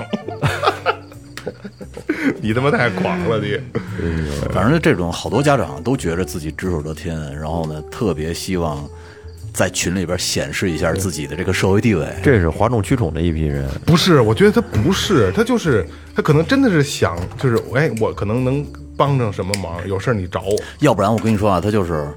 [2.41, 3.59] 你他妈太狂了你！
[4.53, 8.87] 反正这种好多家长都觉得自己只手遮天，然后呢，特别希望
[9.53, 12.07] 在群里边显示一下自己的这个社会地位。
[12.23, 13.67] 这是哗众取宠的一批人。
[13.85, 20.55] 不是，我觉得他不是，他就是他可能真的是想，就是哎，我可能能帮上什么忙，有事儿你找我。
[20.79, 22.07] 要不然我跟你说啊，他就是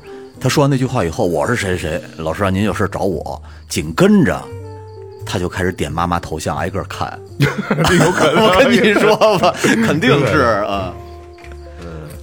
[0.41, 4.41] 他说完那句话以后，我是谁谁谁，老师啊，您有事找我，紧跟着
[5.25, 7.19] 他就开始点妈妈头像，挨个看。
[7.39, 9.55] 有可能，我跟你说吧，
[9.85, 10.95] 肯定是啊。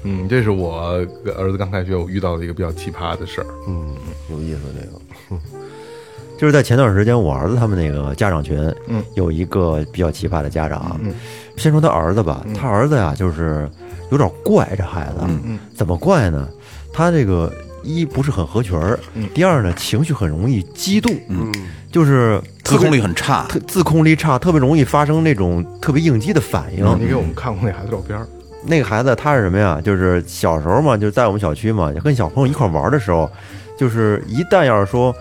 [0.03, 1.05] 嗯，这是我
[1.37, 3.47] 儿子刚开学我遇到的一个比较奇葩的事儿。
[3.67, 3.93] 嗯，
[4.31, 5.39] 有意思这个。
[6.37, 8.57] 就是在前段时间，我儿子他们那个家长群，
[8.87, 10.97] 嗯，有一个比较奇葩的家长。
[11.03, 11.13] 嗯，
[11.57, 13.69] 先说他儿子吧，他儿子呀，就是
[14.09, 16.47] 有点怪，这孩子，嗯，怎么怪呢？
[16.93, 17.51] 他这个
[17.83, 18.97] 一不是很合群儿，
[19.33, 21.51] 第二呢，情绪很容易激动，嗯，
[21.91, 26.85] 就是自控力很差，特自控力差，特别容易发生那种特别应激的反应。
[26.99, 28.27] 你给我们看过那孩子照片儿？
[28.65, 29.79] 那个孩子他是什么呀？
[29.83, 33.29] 就是小时候嘛，就是在我们小区嘛，跟小朋友一块玩的时候，
[33.77, 35.15] 就是一旦要是说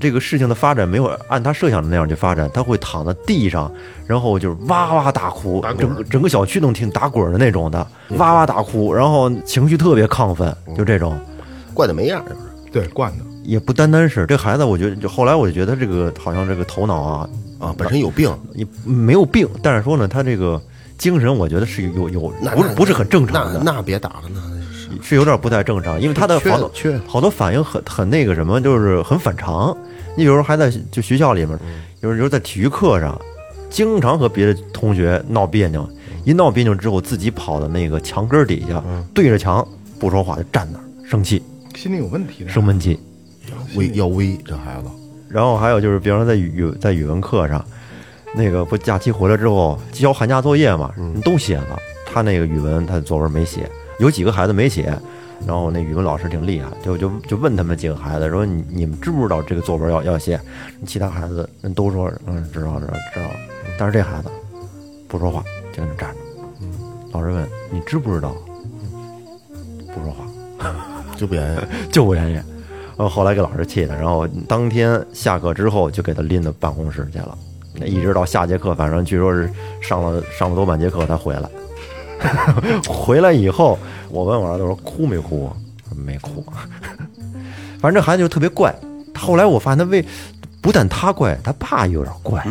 [0.00, 3.70] 这个事情的发展没有按他设想的那样去发展，他会躺在地上，
[4.06, 11.18] 然后就是哇哇大哭，整个整个小区能听打滚的那种的，哇哇大哭，然后情绪特别亢奋，就这种。
[11.74, 12.40] 惯的没样儿，就是
[12.72, 13.24] 对，惯的。
[13.44, 17.28] 也不单单是这孩子，我觉得就后来我就觉得这个好像这个头脑啊
[17.58, 20.60] 啊，本身有病，也没有病，但是说呢，他这个
[20.98, 22.20] 精神我觉得是有有
[22.54, 24.88] 不是不是很正常的，那那别打了，那是。
[25.00, 26.70] 是有点不太正常，因为他的好多
[27.06, 29.76] 好多反应很很那个什么，就是很反常。
[30.14, 31.58] 你比如说还在就学校里面，
[32.02, 33.18] 有时候在体育课上，
[33.70, 35.88] 经常和别的同学闹别扭，
[36.24, 39.66] 一闹别扭之后自己跑到那个墙根底下，对着墙
[39.98, 41.42] 不说话就站那儿生气。
[41.74, 42.50] 心里有问题的。
[42.50, 43.00] 生闷气。
[43.76, 44.88] 威要威这孩子，
[45.28, 47.64] 然后还有就是，比方说在语在语文课上，
[48.34, 50.92] 那个不假期回来之后交寒假作业嘛，
[51.24, 51.78] 都写了。
[52.06, 54.94] 他那个语文他作文没写，有几个孩子没写，
[55.46, 60.38] 然后那语文老师挺厉害，就就就问他们几个孩子说你你们知不知道这个作文要要写？
[60.86, 63.30] 其他孩子人都说嗯知道知道知道，
[63.78, 64.28] 但是这孩子
[65.08, 66.18] 不说话，就在那站着。
[67.12, 68.34] 老师问你知不知道？
[69.94, 70.26] 不说话。
[71.16, 71.58] 就不愿意。
[71.90, 72.38] 就不愿意。
[72.96, 77.36] 呃，后后来给老师气的，然后当天下课之后就给他拎到办公室去了，
[77.86, 79.50] 一直到下节课，反正据说是
[79.80, 81.48] 上了上了多半节课才回来。
[82.86, 83.78] 回来以后，
[84.08, 85.50] 我问我儿子说哭没哭？
[85.96, 86.44] 没哭。
[87.80, 88.74] 反正这孩子就特别怪。
[89.18, 90.04] 后来我发现他为
[90.60, 92.46] 不但他怪，他爸有点怪。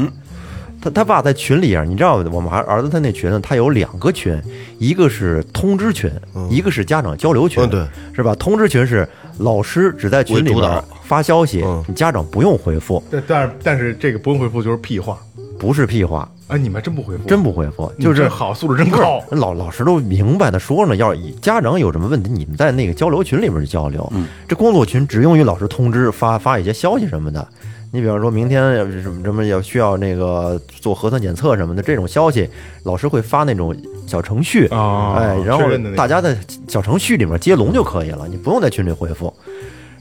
[0.83, 4.41] 他他爸在群里啊，你知道我们孩儿子他那群呢，他有两个群，
[4.79, 6.11] 一个是通知群，
[6.49, 8.33] 一个是家长交流群，嗯对，是吧？
[8.35, 15.17] 通知群是老师只在群里边发消息嗯，你家长不用回复，但但是但是这个不用回复就是屁话
[15.59, 16.57] 不是屁话，啊！
[16.57, 17.23] 你们还真不回复？
[17.27, 19.21] 真不回复，就是好，素质真高。
[19.29, 24.11] 老老师都明白的说了，要是家长有什么问题，你们在那个交流群里面去交流。
[24.47, 27.47] 这工作群只用于老师通知发发一些消息什么的。
[27.93, 32.49] 你比方说明天什么什么要需要那个做核酸检测什么的这种消息，
[32.83, 33.75] 老师会发那种
[34.07, 39.33] 小程序，哦哎，然后大家在小程序里面接龙就可以了，你不用在群里回复。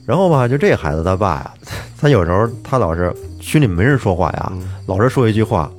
[0.07, 1.51] 然后吧，就这孩子他爸呀，
[2.01, 4.53] 他有时候他老是群里没人说话呀，
[4.87, 5.71] 老师说一句话，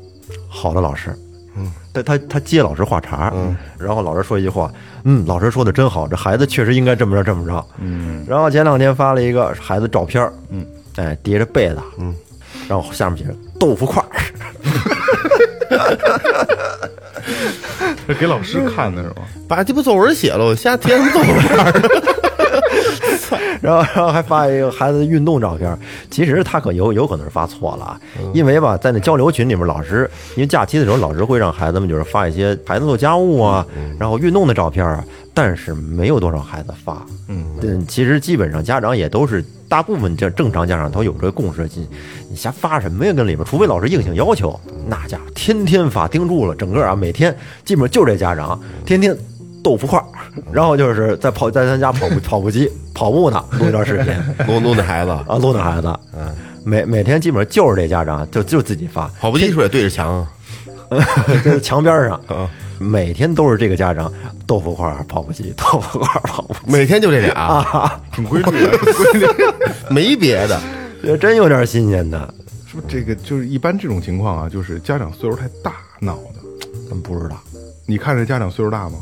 [0.50, 1.14] 好的老师，
[1.58, 4.72] 嗯，他他他接老师话茬，嗯，然后老师说一句话，
[5.06, 10.66] 嗯，老师说的真好，这孩子确实应该这么着这么着，嗯，然后前两天发了一个孩子照片，嗯，
[10.98, 12.14] 哎，叠着被子，嗯，
[12.68, 14.10] 然后下面写着豆腐块儿，
[18.08, 19.16] 这给老师看的是吗？
[19.48, 21.32] 把这不作文写了，我瞎填作文。
[23.62, 25.78] 然后然后还发一个孩子运动照片，
[26.10, 28.02] 其实他可有有可能是发错了啊，
[28.34, 33.66] 因为吧，在那交流群里面，老师因为假期的时候，老师会让孩子们就是发一些孩子做家务啊，
[34.00, 41.88] 然后运动的照片啊，但是没有多少孩子发，嗯，其实基本上家长也都是大部分这正常家长都有这个共识，你
[42.30, 43.14] 你瞎发什么呀？
[43.14, 49.16] 跟里面，除非老师硬性要求，那家伙天天发，盯住了，整个啊每天基本上就这家长天天。
[49.64, 50.06] 豆腐块儿，
[50.52, 54.14] 然后就是在跑在咱家跑步 跑步机跑步呢，录一段视频
[54.48, 60.26] 录录那孩子，啊，录那孩子，嗯，每每天基本上就是这家长就就自己发，跑步机是不是也对着墙？
[61.46, 62.20] 就墙边上，
[62.78, 64.12] 每天都是这个家长，
[64.46, 69.26] 豆腐块儿跑步机，豆腐块儿跑不起，每天就这俩，啊挺规律的，规律。
[69.90, 70.60] 没别的。
[71.02, 72.32] 也真有点新鲜的。
[72.68, 74.50] 是不是这个就是一般这种情况啊？
[74.50, 76.68] 就是家长岁数太大闹的。
[76.90, 77.38] 真不知道。
[77.86, 78.96] 你看这家长岁数大吗？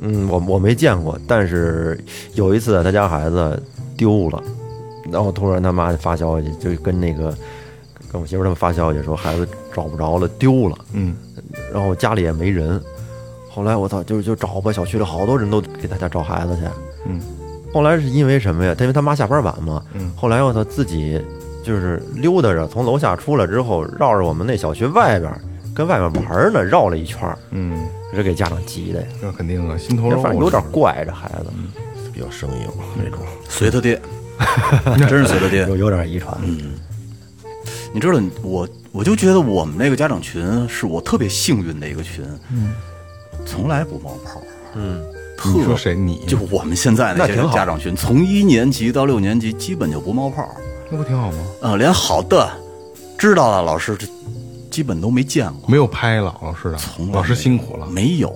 [0.00, 1.98] 嗯，我我没见过，但是
[2.34, 3.62] 有一次他家孩子
[3.96, 4.42] 丢了，
[5.10, 7.34] 然后突然他妈就发消息，就跟那个
[8.10, 11.16] 跟我媳妇他们发消息说孩子找不着了，丢了，嗯，
[11.72, 12.80] 然后家里也没人。
[13.48, 16.62] 后来我操，就就找吧，小区里好多人都给他家找孩子去。
[17.06, 17.20] 嗯，
[17.72, 18.74] 后来是因为什么呀？
[18.76, 19.80] 他因为他妈下班晚嘛。
[19.94, 21.22] 嗯后来我操自己
[21.62, 25.32] 就是溜达着从楼下出来之后，绕着我们那小区外边
[25.72, 27.20] 跟外面玩呢，绕了一圈，
[27.52, 29.08] 嗯，这给家长急的呀。
[29.20, 30.22] 那肯定啊，心头肉。
[30.22, 31.50] 反正有点怪，这孩子
[32.12, 33.18] 比较生硬那种。
[33.48, 34.00] 随他爹，
[35.08, 35.66] 真是随他爹。
[35.68, 36.36] 有有点遗传。
[36.42, 36.74] 嗯
[37.92, 42.72] 你知道，我我就觉得我们那个家长群是我特别幸运的一个群，嗯，
[43.46, 44.42] 从来不冒泡，
[44.74, 45.00] 嗯，
[45.38, 45.94] 特你说谁？
[45.94, 50.44] 你就我们现在那些家长群，从一年级到六年级基本就不冒泡，
[50.90, 51.38] 那不挺好吗？
[51.62, 52.50] 呃，连好的
[53.16, 54.08] 知道了老师这
[54.74, 58.34] 基本都没见过，没有拍了，老师的从，来老师辛苦了，没有，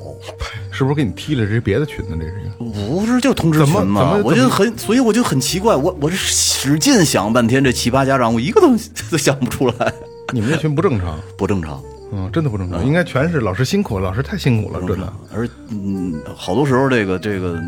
[0.71, 2.17] 是不是给你踢了这是别的群呢？
[2.17, 4.13] 这是不是就通知群怎么吗？
[4.13, 8.69] 怎么我就很，所以我就很奇怪，我我是使劲想半天，这奇葩家长我一个都
[9.11, 9.93] 都想不出来，
[10.33, 11.83] 你们这群不正常，不正常。
[12.13, 15.13] 嗯，真的不正常，应该全是老师辛苦了，老师太辛苦了，真的。
[15.35, 17.61] 而嗯，好多时候这个这个，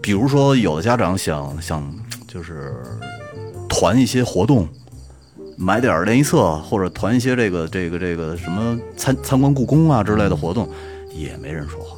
[0.00, 1.94] 比如说有的家长想想
[2.26, 2.74] 就是
[3.68, 4.66] 团一些活动，
[5.56, 10.68] 买点儿练习册，或者团一些这个这个这个什么参参观故宫啊之类的活动，
[11.14, 11.96] 也没人说话。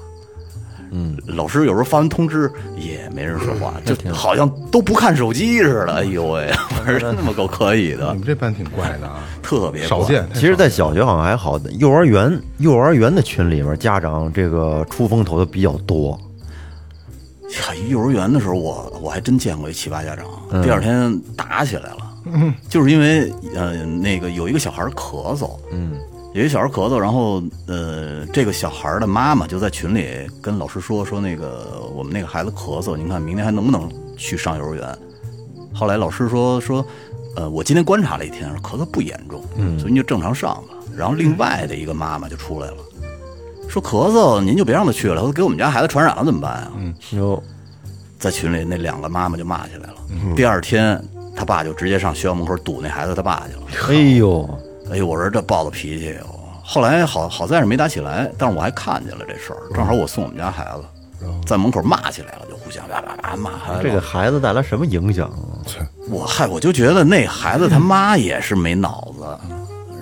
[0.90, 5.92] 嗯，老师有时候发完通知也没人说话，就好像都不看手机似的。
[5.92, 10.26] 哎呦喂，我说真他妈够可以的你，们这班挺怪的啊，特别怪少见。
[10.32, 16.18] 其实，在小学好像还好，幼儿园幼儿园的群里面，家长这个出风头的比较多。
[17.42, 20.24] 呀，幼儿园的时候我，我还真见过一奇葩家长，
[20.62, 22.07] 第二天打起来了，
[22.68, 25.92] 就是因为呃那个有一个小孩咳嗽，嗯，
[26.34, 34.98] 有一个小孩咳嗽，然后呃这个小孩的妈妈就在群里跟老师说说那个我们那个孩子咳嗽，您看明天还能不能去上幼儿园？
[35.74, 36.84] 后来老师说说，
[37.36, 40.74] 呃我今天观察了一天，说咳嗽不严重，嗯，所以您就正常上吧。
[40.96, 42.76] 然后另外的一个妈妈就出来了。
[43.68, 46.72] 说咳嗽，您就别让他去了，他给我们家孩子传染了怎么办呀？
[46.78, 47.40] 嗯，哟，
[48.18, 49.96] 在群里那两个妈妈就骂起来了。
[50.34, 51.00] 第二天，
[51.38, 53.62] 他爸就直接上学校门口堵那孩子他爸去了。
[53.88, 54.58] 哎呦，
[54.90, 56.40] 哎呦，我说这暴躁脾气哟。
[56.64, 63.52] 后来好好在是没打起来，但是我还看见了这事儿，正好我送我们家孩子，在门口骂起来了，就互相叭叭叭骂。
[63.80, 65.62] 这个孩子带来什么影响啊？
[66.10, 69.24] 我嗨，我就觉得那孩子他妈也是没脑子，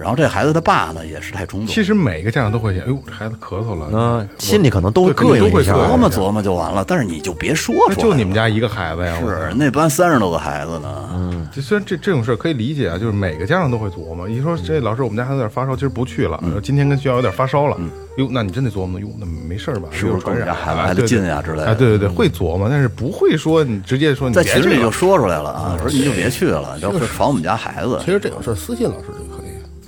[0.00, 1.68] 然后这孩子他爸呢也是太冲动。
[1.68, 5.72] 其实每个家长都会想，哎呦，这孩子咳嗽了，嗯，心里可能都膈应一下。
[5.74, 7.96] 琢磨琢磨就完了，但是你就别说出来。
[7.96, 14.28] 就你们家一个孩子呀，是那班三十多个孩子呢，这虽然这这种事儿可以理解啊，就是每个家长都会琢磨。
[14.28, 17.76] 你说这老师，我们家孩子有点发烧，今儿不去了，今天跟学校有点发烧了，
[18.18, 19.88] 哟，那你真得琢磨，哟，那没事吧？
[19.90, 28.12] 是不是有传染孩子啊挨得近对对呀之类的哎，对对对，会琢磨，但是不会说你直接说你在别去了群里就说出来了啊，说你就别去了，这会传我们家孩子其。
[28.12, 29.25] 实这种事儿私信老师就。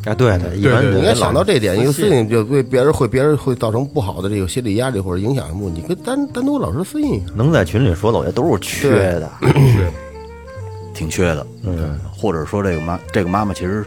[0.05, 7.27] 啊，对对，一般对对你应该想到这点，一个私私信就对别人会别人会造成不好的这个心理压力或者影响什么，你跟单单独老师私信一下。
[7.35, 9.31] 能在群里说的，我觉得都是缺的。
[10.95, 13.85] 挺缺的，嗯，或者说这个妈这个妈妈其实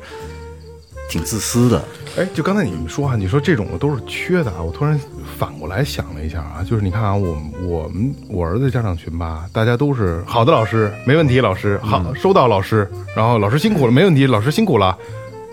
[1.09, 1.83] 挺自私的，
[2.17, 4.97] 哎，就刚才你们说啊，你说这种的都是缺的啊，我突然
[5.37, 14.97] 反过来想了一下啊，就是你看啊，我们我们我儿子家长群吧，大家都是好的老师，没问题，老师好，收到老师，然后老师辛苦了，没问题，老师辛苦了，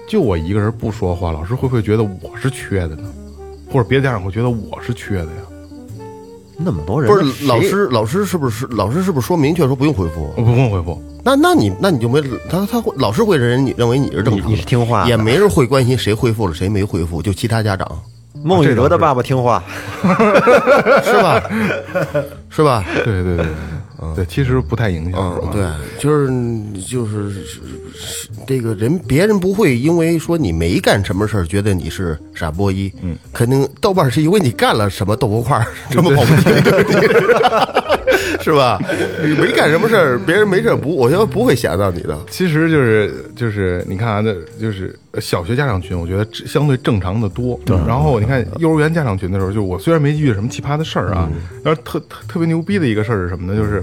[0.08, 3.08] 就我一个人不说话，老师会不会觉得我是缺的呢？
[3.70, 5.42] 或者别的家长会觉得我是缺的呀？
[6.56, 10.32] 那么多人，不是老师，老师是不是老师是不是说明确说不用回复？
[10.36, 17.86] 我不用回复，那那你那你就没他他会老师会认你认为你是正常的，你你是听话也没人会关心谁回复了谁没回复，就其他家长
[18.42, 19.62] 孟雨哲的爸爸听话，
[21.04, 21.42] 是吧？
[22.50, 22.84] 是吧？
[23.04, 23.46] 对对对
[24.14, 25.66] 对，对，其实不太影响，是吧，嗯对，
[25.98, 26.28] 就是
[26.82, 27.32] 就是
[28.46, 32.92] 这个人，别人不会因为说你没干什么事儿，觉得你是傻波一。
[33.02, 36.52] 嗯，肯定豆瓣是因为你干了什么豆腐块儿，这么跑不停
[38.42, 38.78] 是吧？
[39.22, 42.18] 你没干什么事儿，别人没事儿不，我觉得不会想到你的。
[42.30, 47.58] 其实就是就是你看啊，那就是小学家长群，我觉得相对正常的多。
[47.86, 51.28] 然后你看幼儿园家长群的时候，就我虽然没遇到什么奇葩的事儿啊，
[51.64, 53.58] 然后特特特别牛逼的一个事儿是什么呢？
[53.58, 53.82] 就是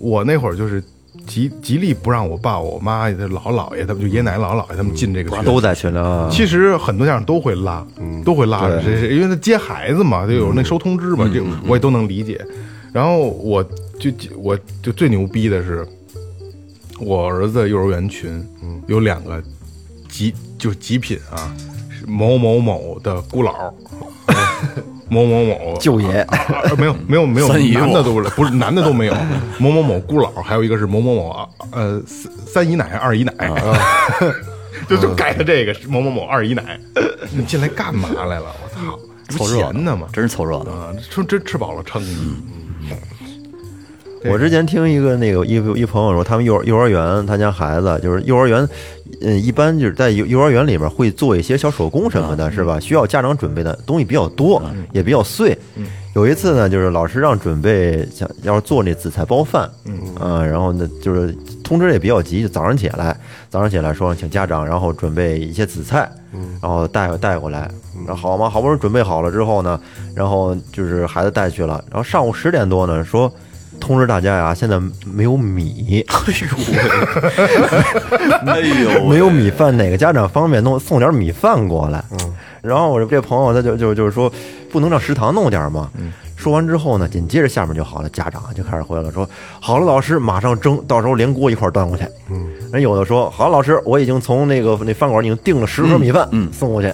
[0.00, 0.82] 我那会儿就是
[1.26, 5.44] 极极力不让我爸、我妈、老姥姥爷他们就爷爷奶奶、姥姥姥爷他们进这个群。
[5.44, 6.28] 都在群里啊。
[6.30, 7.86] 其实很多家长都会拉，
[8.24, 12.44] 都会拉着谁谁，因为他接孩子嘛，就有那收通知嘛，这我也都能理解。
[12.94, 13.60] 然后我
[13.98, 15.84] 就我就最牛逼的是，
[17.00, 18.30] 我儿子幼儿园群
[18.62, 19.42] 嗯有两个
[20.08, 21.52] 极就是极品啊，
[21.90, 23.72] 是某某某的姑姥，
[25.10, 26.38] 某某某舅爷啊
[26.78, 29.14] 没有没有没有三姨的都不是不是男的都没有，
[29.58, 33.34] 某某某姑姥，还有一个是某某某啊呃三三姨奶二姨奶，
[34.88, 36.78] 就就改的这个某某某二姨奶，
[37.32, 38.54] 你进来干嘛来了？
[38.62, 38.96] 我操，
[39.36, 40.06] 不凑热闹闲的吗？
[40.12, 40.70] 真是凑热闹。
[40.70, 42.12] 啊，吃真吃饱了撑的。
[44.26, 48.66] 我之前听一个那个一一朋友说，他们幼幼儿园，他家孩子就是幼儿园，
[49.20, 52.80] 嗯，一般就是在幼幼儿园里边会做一些小手工什么的，是吧？
[52.80, 54.62] 需要家长准备的东西比较多，
[54.92, 55.56] 也比较碎。
[56.14, 63.16] 有一次呢，就是老师让准备想要做那紫菜包饭，嗯，然后呢就是通知也比较急，就早上起来，
[63.48, 66.08] 早上起来说请家长，然后准备一些紫菜，
[66.62, 67.68] 然后带带过来，
[68.06, 69.80] 然后好嘛，好不容易准备好了之后呢，
[70.14, 73.32] 然后就是孩子带去了，然后上午十点多呢说。
[73.80, 76.02] 通知大家呀，现在没有米，
[78.46, 82.02] 哎呦， 没有米饭，哪个家长方便弄送点米饭过来？
[82.12, 82.18] 嗯，
[82.62, 84.32] 然后我这朋友他就就就是说，
[84.70, 85.90] 不能让食堂弄点吗？
[85.98, 86.12] 嗯，
[86.44, 89.26] 说完之后呢，紧接着下面就好了，家长就开始回来了，说
[89.58, 92.04] 好了，老师马上蒸，到时候连锅一块端过去。
[92.28, 96.92] 嗯，人有的说好，老师我已经从那个那饭馆已经订了十盒米饭，嗯，送过去。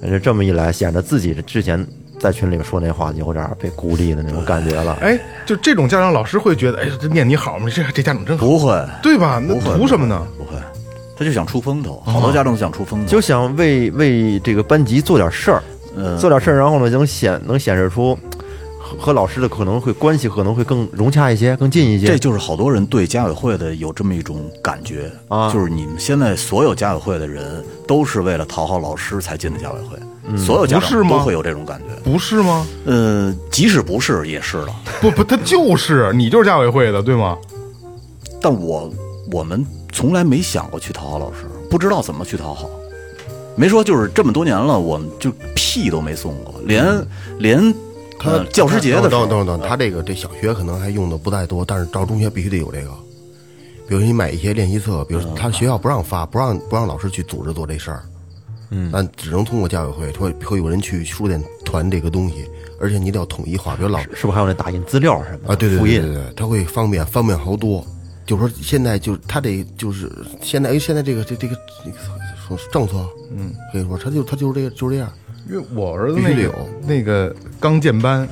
[0.00, 1.86] 这这么一来，显得自己之前
[2.18, 4.96] 在群里面说那话有点被孤立的那种感觉了。
[5.02, 7.68] 哎，就这种家长，老师会觉得，哎，这念你好吗？
[7.68, 9.38] 这 这家长真好，不会，对吧？
[9.46, 10.26] 那图什么呢？
[10.38, 10.52] 不会，
[11.14, 15.62] 他就想出风头，好多家长都想出风头，就想为为这个班级做点事儿，
[15.94, 18.16] 嗯做点事儿，然后呢，能显能显示出
[18.88, 22.06] 和和老师的可能会关系可能会更融洽一些，更近一些。
[22.06, 32.10] 这就是好多人对家委会的有这么一种感觉啊就是你们现在所有家委会的人都是为了讨好老师才进的家委会，所有家长都会有这种感觉。
[32.10, 32.66] 不是吗？
[32.86, 37.36] 呃，即使不是也是了， 不不，他就是你就是家委会的，对吗？
[38.40, 38.90] 但我
[39.32, 42.68] 我们从来没想过去讨好老师，不知道怎么去讨好。
[43.56, 46.86] 没说就是这么多年了，我们就屁都没送过，连
[47.38, 47.74] 连
[48.18, 52.90] 他呃教师节的时候等等等等，他这个这小学可能还用的不太多，但是到中学必须得有这个。
[53.88, 58.02] 比如你买一些练习册，比如他学校不让发，不让不让老师去组织做这事儿，
[58.70, 62.46] 嗯，但只能通过教委会，会会有人去书店团这个东西，
[62.78, 67.82] 而且你得要统一化，比如老是不是还有那打印资料什么的啊，对对复印对对对，他会方便方便好多。
[68.26, 70.12] 就是说现在就他得就是
[70.42, 71.96] 现在哎现在这个这这个这个
[72.46, 75.10] 说政策，嗯，可以说他就他就是这个就是这样，
[75.48, 76.54] 因为我儿子那个有。
[76.86, 78.26] 那个刚建班，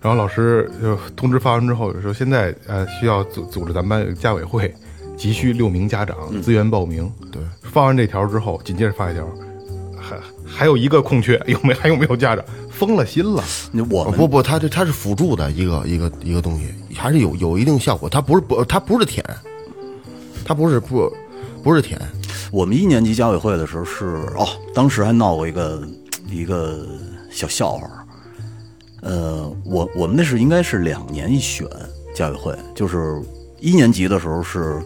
[0.00, 4.74] 然后老师就通知发完之后说，现在呃需要组组织咱们班有个家委会，
[5.16, 7.10] 急需六名家长自愿报名。
[7.30, 9.24] 对，发完这条之后，紧接着发一条，
[10.00, 12.44] 还还有一个空缺，有没还有没有家长？
[12.70, 13.44] 疯了心了？
[13.90, 16.64] 我们不不，他这他是辅助的一个一个一个东西，
[16.96, 18.08] 还是有有一定效果。
[18.08, 19.24] 他不是不，他不是舔，
[20.44, 21.12] 他不是不
[21.62, 22.00] 不是舔，
[22.50, 24.06] 我们一年级家委会的时候是
[24.36, 25.86] 哦，当时还闹过一个
[26.32, 26.86] 一个
[27.30, 27.88] 小笑话。
[29.02, 31.66] 呃，我我们那是应该是两年一选
[32.14, 33.20] 家委会，就是
[33.58, 34.80] 一年级的时候是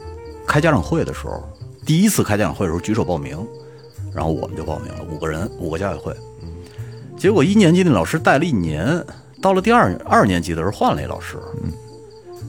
[0.47, 1.43] 开家长会的时候，
[1.85, 3.39] 第一次开家长会的时候举手报名，
[4.15, 6.15] 然后我们就报名了，五个人，五个家委会。
[7.17, 9.05] 结果一年级那老师带了一年，
[9.43, 11.37] 到了第二二年级的时候换了一老师，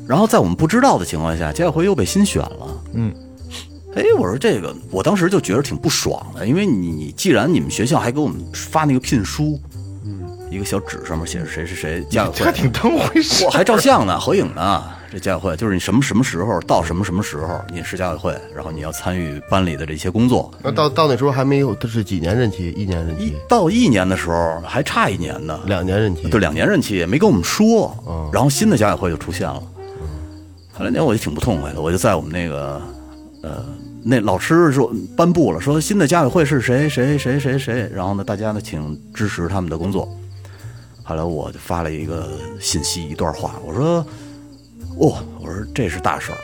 [0.07, 2.83] 然后在我们不知道的情况下，家委会又被新选了。
[3.97, 9.59] 哎，我说这个，我当时就觉得挺不爽的，因为你你既然你们学校还给我们发那个聘书，
[10.05, 10.21] 嗯，
[10.51, 14.83] 一个小纸上面写着谁谁谁家委会，还挺当回事我还照相呢，合影呢。
[15.09, 20.51] 这家委会就是你什么什么时候到什么什么时候你是家委会，然后你要参与班里的这些工作。
[20.61, 22.71] 那到到那时候还没有，这是几年任期？
[22.71, 26.27] 一年任一期，到一年的时候还差一年呢，两年任期。
[26.27, 29.63] 对，两年任期也没跟我们说，嗯然后新的家委会就出现了。
[30.73, 32.81] 后来那我就挺不痛快的，我就在我们那个
[33.41, 33.65] 呃
[34.09, 40.07] 那老师说颁布了，说新的家委会是谁谁谁谁谁，然后呢大家呢请支持他们的工作。
[41.03, 42.29] 后来我就发了一个
[42.59, 44.05] 信息一段话，我说
[44.97, 46.37] 哦，我说这是大事儿，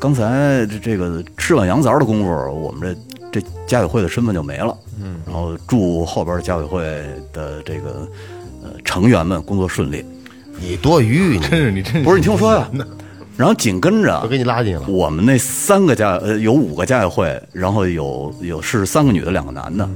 [0.00, 2.96] 刚才这这个吃碗羊杂的功夫，我们
[3.32, 4.76] 这这家委会的身份就没了。
[5.02, 6.80] 嗯，然后祝后边家委会
[7.32, 8.08] 的这个
[8.62, 10.04] 呃成员们工作顺利。
[10.60, 12.70] 你多余，你真是你真不是你听我说呀，
[13.40, 14.86] 然后紧跟着都给你拉进了。
[14.86, 19.88] 我们那三个家呃有五个家委会，然后有有是三个女的两个男的，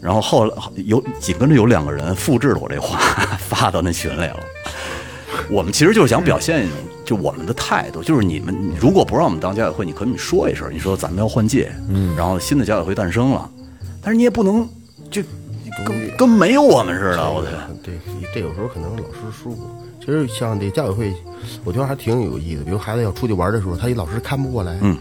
[0.00, 0.54] 然后后来
[0.86, 2.96] 有紧跟着有两个人复制了我这话
[3.42, 4.36] 发到那群里了。
[5.50, 13.50] 我们其实就是想表现一种，就我们的态度，就是你们如果不让我们当家委会，你可以说一声，你说咱们要换届，嗯，然后新的家委会诞生了，
[14.00, 14.68] 但是你也不能
[15.10, 15.20] 就
[15.84, 17.68] 跟跟没有我们似的，我觉得。
[17.82, 17.98] 对，
[18.32, 19.66] 这有时候可能老师疏忽。
[20.10, 21.14] 其实像这家委会，
[21.62, 22.64] 我觉得还挺有意思。
[22.64, 24.98] 比如孩子要出去玩的时候，他一老师看不过来，嗯，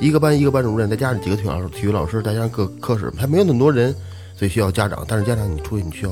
[0.00, 3.94] 一个班一个班主任，再加上几个体育老师、体育老师，再加上各科室，还没有那么多人，
[4.36, 5.04] 所以需要家长。
[5.06, 6.10] 但是家长你出去，你需要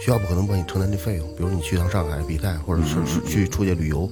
[0.00, 1.26] 学校不可能帮你承担这费用。
[1.36, 4.10] 比如你去趟上海比赛，或者是是去出去旅游，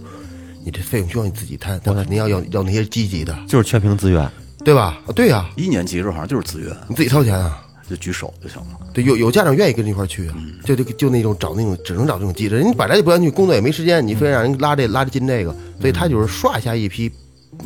[0.65, 4.31] 你这费用需要你自己摊，但肯定要要要那些积极的，就是全凭自愿。
[4.65, 5.01] 对吧？
[5.05, 7.61] 啊对呀、一年级的时候好像就是自愿，你自己掏钱啊。
[7.91, 8.79] 就举手就行了。
[8.95, 17.11] 对，有有家长愿意跟着一块儿去啊，就就就那种找那种只能找这种机制，人家本来就不愿意去，工作也没时间，你非让人拉这拉着进这个，所以他就是刷下一批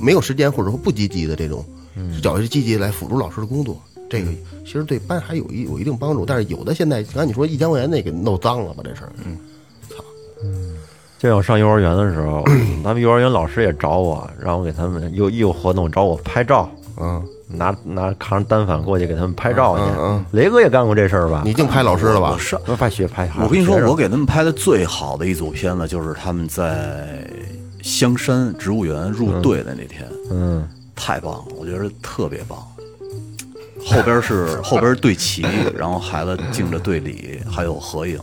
[0.01, 1.63] 没有时间或者说不积极的这种，
[2.23, 3.79] 找一些积极来辅助老师的工作。
[4.11, 4.31] 这个
[4.65, 9.13] 其实对班还有一有一定帮助，但是有的现在，刚才你说一千块钱那给弄脏了吧这事儿，
[10.43, 10.77] 嗯，
[11.19, 12.45] 就像我上幼儿园的时候，
[12.85, 20.25] 咱们幼儿园老师也找我，让我给他们有有活动找我拍照，嗯，拿拿扛着单反过去给他们拍照去嗯嗯。
[20.33, 21.43] 雷哥也干过这事儿吧？
[21.45, 22.39] 你净拍老师了吧我？
[22.39, 27.27] 上我拍学拍，我跟你说，我给他们拍的最好的一组片子，就是他们在
[27.83, 32.59] 香山植物园入队的那天，嗯，太棒了，我觉得特别棒。
[33.87, 35.45] 后边是后边是队旗，
[35.77, 38.19] 然后孩子敬着队礼，还有合影。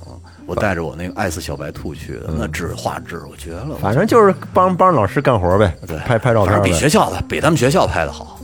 [0.47, 3.77] 我带着我那个爱死小白兔去的，那质画质我绝了。
[3.79, 6.73] 反正就是帮帮老师干活呗，对，拍拍照反正片。
[6.73, 8.39] 比学校的比他们学校拍的好。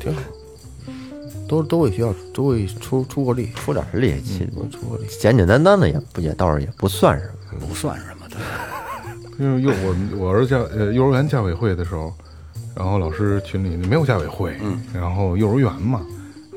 [0.00, 0.22] 挺好，
[1.48, 5.06] 都都为学校都为出出过力，出点力气，出过力。
[5.20, 7.32] 简简单单的也不也倒是也不算什么。
[7.68, 8.36] 不算什么的，
[9.38, 12.12] 因为幼我我儿子家呃幼儿园家委会的时候，
[12.74, 16.04] 然后老师群里没有家委会，嗯，然后幼儿园嘛，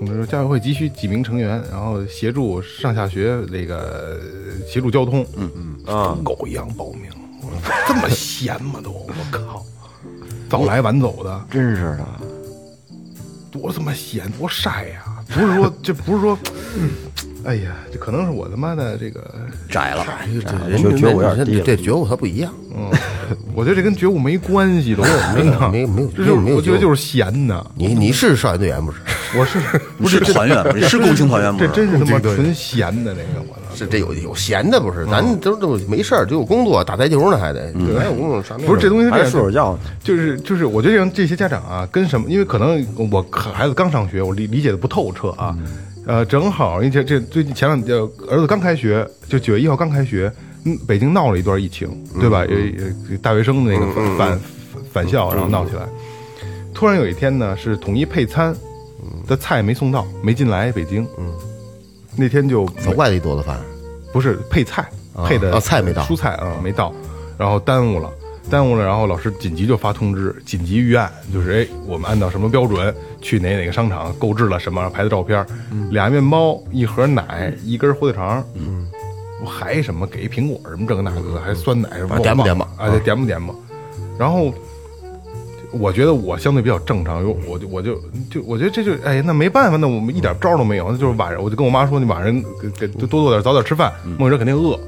[0.01, 5.75] 我们说家委会急需几名成员，然后协助上下学那个呃协助交通，嗯嗯。
[5.87, 7.09] 啊，狗一样报名，
[7.41, 9.63] 我说这么闲吗都，我靠，
[10.49, 12.05] 早来晚走的，真是的，
[13.51, 15.03] 多他妈闲，多晒呀！
[15.33, 16.37] 不是说这不是说，
[17.43, 19.29] 哎呀，这可能是我他妈的这个，
[19.69, 20.05] 窄了。
[20.45, 22.89] 这人家觉觉悟有点低了这觉悟它不一样，嗯，
[23.53, 25.03] 我觉得这跟觉悟没关系都，
[25.35, 27.71] 没有没有没有这就是没有我觉得就是闲的。
[27.75, 28.99] 你你是少先队员不是？
[29.37, 29.59] 我是
[29.97, 31.59] 不是团员，不是是共青团员吗？
[31.59, 33.66] 这真是他妈纯闲的那个，我操！
[33.77, 35.05] 是这有有闲的不是？
[35.05, 38.57] 咱都都没事儿，就有工作，打台球呢还得，还有工作啥？
[38.57, 39.79] 不是这东西是这还样是睡会儿觉呢。
[40.03, 42.29] 就是就是，我觉得让这些家长啊，跟什么？
[42.29, 45.55] 因为可能我孩子刚上学，我理理解的不透彻啊。
[46.05, 47.97] 呃，正好，因为这这最近前两天
[48.29, 50.31] 儿子刚开学，就九月一号刚开学，
[50.63, 52.45] 嗯，北京闹了一段疫情，对吧？
[52.45, 52.57] 有
[53.11, 54.39] 有大学生的那个返返
[54.93, 55.81] 返校，然后闹起来。
[56.73, 58.55] 突然有一天呢，是统一配餐
[59.27, 61.05] 的菜没送到，没进来北京。
[61.17, 61.25] 嗯，
[62.17, 63.57] 那天就从外地做的饭，
[64.11, 64.89] 不是配菜
[65.25, 66.01] 配的啊菜没到。
[66.03, 66.91] 蔬菜啊没到，
[67.37, 68.11] 然后耽误了，
[68.49, 75.45] 耽误了，然后老师紧急就发通知，紧急预案，就是哎，我们按照什么标准去哪哪个商场购置了什么，拍的照片，
[75.91, 78.87] 俩面包，一盒奶，一根火腿肠，嗯，
[79.45, 82.67] 还什么给一苹果什么这个那个，还酸奶什么，啊点吧点吧。
[82.77, 83.53] 啊，对，点吧点吧，
[84.17, 84.51] 然后。
[85.79, 87.95] 我觉得我相对比较正常，有我就我就
[88.31, 94.79] 就我觉得这就哎，那没办法，那我们一点招都没有，那就是晚上我就跟我妈说，你晚上给给多多做点，早点吃饭，梦哲肯定饿。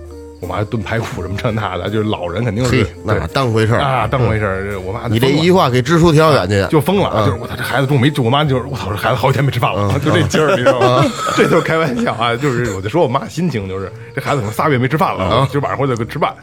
[0.41, 4.79] 我妈炖排骨什么这那的，就是老人肯定是，那当回事儿啊，当回事儿。
[4.79, 11.03] 我妈你这一句话给支书挺老远去，就疯了，就是我操，这孩子中午没，我妈就是我操，这孩子好几天没吃饭了，就这劲儿，你知道吗？
[11.35, 16.33] 这就是开玩笑啊，就是我就说我妈心情就是这孩子可能仨月没吃饭了，就晚上回来给吃饭。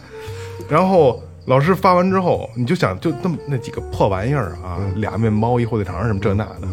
[0.68, 6.68] 然后老师发完之后，你就想就那么那几个破玩意儿啊，俩面包一火腿肠什么这那的，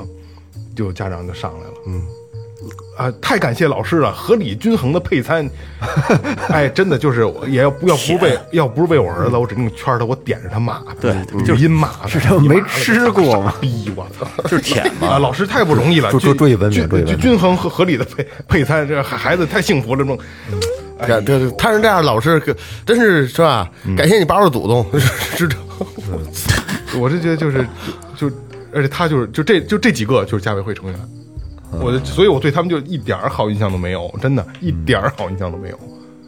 [0.75, 2.01] 就家长就上来了，嗯。
[2.95, 4.13] 啊，太感谢老师了！
[4.13, 5.49] 合理均衡的配餐，
[6.47, 11.13] 哎，真的就是也要不要不是为要不是为我儿子，我指定圈他，我点着他骂他，对
[11.55, 13.53] 语音骂他，是他没吃过吗？
[13.59, 14.25] 逼我操！
[14.43, 15.07] 就是舔嘛。
[15.07, 20.17] 啊，老师太不容易了，注注注意文明均注意均均衡和合理的配配餐，这孩孩子太幸福了，这种。
[21.03, 23.69] 哎这这他是这样的老师，可真是是吧？
[23.95, 24.85] 感谢你八路祖宗，
[25.35, 25.55] 知道？
[26.99, 27.67] 我是觉得就是
[28.15, 28.35] 就就，
[28.73, 30.99] 而且他就是就这就这几个就是家委会成员，
[31.81, 35.79] 我所以我对他们就一点儿好印象都没有，真的一点儿好印象都没有，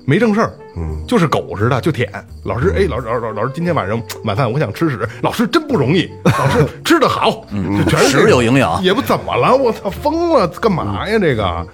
[0.06, 2.12] 没正事儿，嗯，就是狗似的就舔。
[2.44, 8.84] 老师，哎，老师老师老师老师，今天晚上晚饭我想吃屎，老师真不容易， 老师吃的好，就全是屎有营养。
[8.84, 11.68] 也不怎么了，我操，疯了，干嘛呀这个？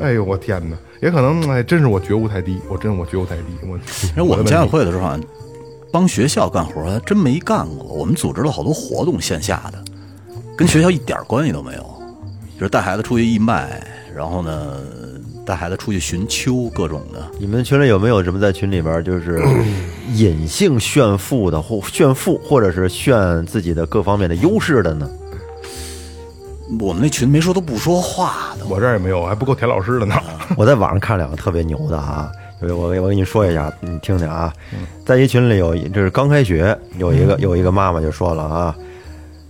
[0.00, 0.76] 哎呦我天哪！
[1.00, 3.76] 也可能哎，真是我觉悟太低，我真我觉悟太低，我。
[4.16, 5.20] 因为我们家委会的时候啊，
[5.92, 7.84] 帮学校干活还真没干过。
[7.94, 9.78] 我们组织了好多活动，线下的，
[10.56, 11.84] 跟学校一点关系都没有。
[12.58, 13.80] 就是带孩子出去义卖，
[14.12, 14.78] 然后呢，
[15.46, 17.24] 带孩子出去寻秋，各种的。
[17.38, 19.40] 你们群里有没有什么在群里边就是
[20.12, 25.08] 隐性炫富的，或炫富，或者是炫自己的各方面的优势的呢？
[26.80, 30.14] 我们那群没说都不说话的，我这儿也没有，还不够田老师的呢。
[30.56, 34.52] 我在网上看两个特别牛的啊，我我我跟你说一下，你听听啊，
[35.06, 38.74] 在一群里有一，这是刚开学，有一个有一个妈妈就说了啊，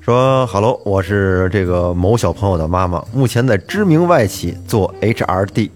[0.01, 5.71] 说哈喽，我是这个某小朋友的妈妈，目前在知名外企做 HRD，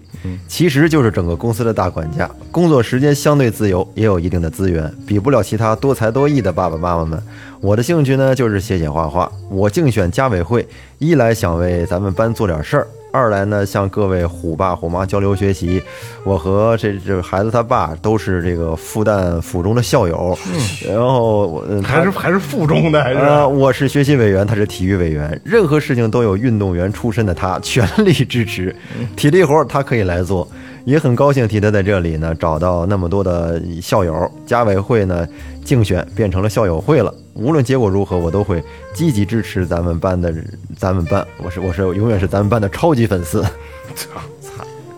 [0.47, 7.21] 其实就是整个公司的大管家，工作时间相对自由，也有一定的资源，比不了其他多才多艺的爸爸妈妈们。
[7.61, 10.67] 我的兴趣呢就是写写画画，我竞选家委会，
[10.99, 12.87] 一来想为咱们班做点事儿。
[13.13, 15.79] 二来呢，向各位虎爸虎妈交流学习。
[16.23, 20.35] 我和这这孩子他爸都是这个复旦附中的校友，
[20.83, 23.19] 然后还是还是附中的，还是？
[23.19, 28.75] 呃，我是学习委员，他是体育委员，任何事情都有运动员出身的他全力支持，
[29.15, 30.47] 体力活他可以来做，
[30.85, 35.27] 也很高兴替他在这里呢找到那么多的校友，家委会呢
[35.63, 38.63] 竞选变成了校友会了，无论结果如何，我都会
[38.93, 40.33] 积极支持咱们班的
[40.77, 43.45] 咱们班，我是我是永远是咱们班的超级粉丝，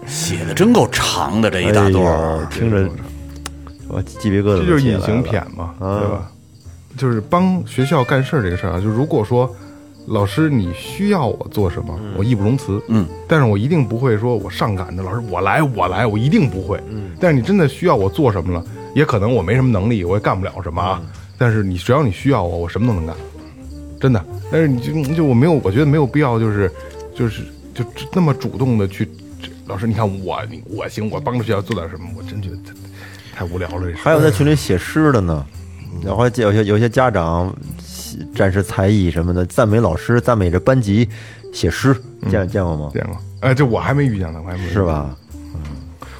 [0.07, 2.45] 写的真够长的这一大段哎。
[2.51, 2.89] 听着
[3.87, 6.31] 我鸡皮疙瘩这就是隐形起来了谝嘛，对吧？
[6.97, 9.53] 就是帮学校干事儿这个事儿啊，就如果说
[10.07, 21.01] 老师你需要我做什么，我义不容辞，嗯，但是我一定不会说我上赶着老师我来我来，我一定不会，嗯，但是你真的需要我做什么了，也可能我没什么能力，我也干不了什么啊，
[21.37, 23.15] 但是你只要你需要我，我什么都能干，
[23.99, 24.23] 真的。
[24.51, 26.71] 但是你就就我没有，我觉得没有必要，就是
[27.15, 27.41] 就是
[27.73, 27.83] 就
[28.13, 29.09] 那么主动的去，
[29.65, 35.43] 老师你看我你我行，我帮着学校做点什么，我真觉得太太无聊了，这还有在群里写诗的呢，
[36.03, 37.53] 然后有些有些家长
[38.33, 41.07] 展示才艺什么的，赞美老师，赞美这班级，
[41.53, 41.95] 写诗，
[42.29, 42.89] 见见过吗？
[42.93, 44.81] 见过，哎，这我还没遇见呢，我还没是？
[44.83, 45.15] 吧？
[45.53, 45.61] 嗯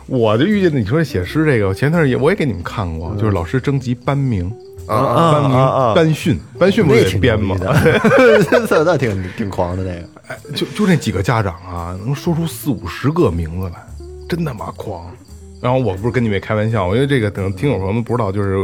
[0.07, 4.45] 我就遇见你说写诗这个，前段时间我也给你们看过，就是老师征集班名
[4.85, 7.57] 啊班名啊啊班训，班训不是得编吗？
[7.59, 7.73] 那
[8.85, 10.07] 那挺挺狂的那个。
[10.27, 13.83] 哎，就就那几个家长啊，能说出四五十个名字来，
[14.29, 15.11] 真他妈狂。
[15.65, 18.55] 然后我不是跟你们开玩笑，因为这个等听友朋友们不知道，就是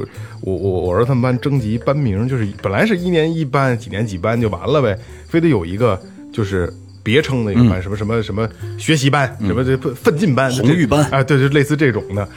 [0.41, 4.95] 我我我儿子他们班征集班名，就是本来是一年一班，几年几班就完了呗，
[5.27, 5.99] 非得有一个
[6.31, 6.71] 就是
[7.01, 8.47] 别称的一个班，什么什么什么
[8.77, 12.29] 学习班，什么这奋奋进班、红玉班啊，对，就类似这种的。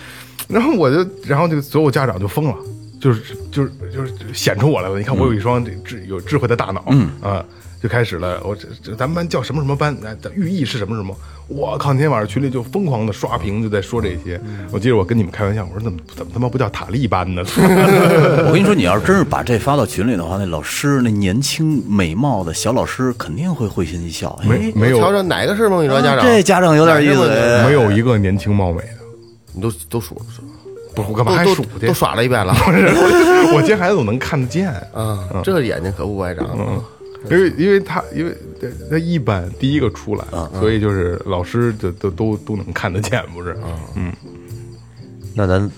[0.48, 2.56] 然后我就，然后就所有家长就疯了，
[2.98, 4.96] 就是就是就是显出我来了。
[4.96, 7.44] 你看我有一双这智有智慧的大脑，嗯啊，
[7.82, 8.40] 就开始了。
[8.42, 11.14] 我这这咱们班叫什么什么班，哎，寓意是什么什么。
[11.48, 11.92] 我靠！
[11.92, 14.40] 那天晚上群里就疯狂的刷屏，就在说这些。
[14.72, 17.42] 我记得我跟你们开玩笑，我说怎么怎么他妈不叫塔利班呢？
[18.46, 24.38] 我跟你说，你要是真是把这发到群里的话，那老师那年轻美貌的小老师肯定会会心一笑。
[24.42, 25.82] 哎没没有瞧瞧哪个是吗？
[25.82, 27.28] 你说家长，这家长有点意思。
[27.28, 28.88] 哎没有一个年轻貌美的。
[29.52, 30.22] 你都都数了，
[30.96, 31.68] 不是我干嘛还都数去？
[31.80, 32.86] 都都耍了一遍了不是
[33.52, 34.68] 我 我接孩子我能看得见。
[34.92, 35.18] 啊！
[35.44, 36.82] 这眼睛可不歪长嗯，
[37.30, 38.36] 因为因为他因为
[38.90, 40.24] 他一班第一个出来，
[40.60, 43.56] 所以就是老师就都都都能看得见，不是？
[43.94, 44.12] 嗯，
[45.34, 45.70] 那咱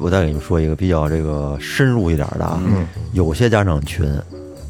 [0.00, 2.62] 我再给你们说一个比较这个深入一点的啊，
[3.12, 4.06] 有些家长群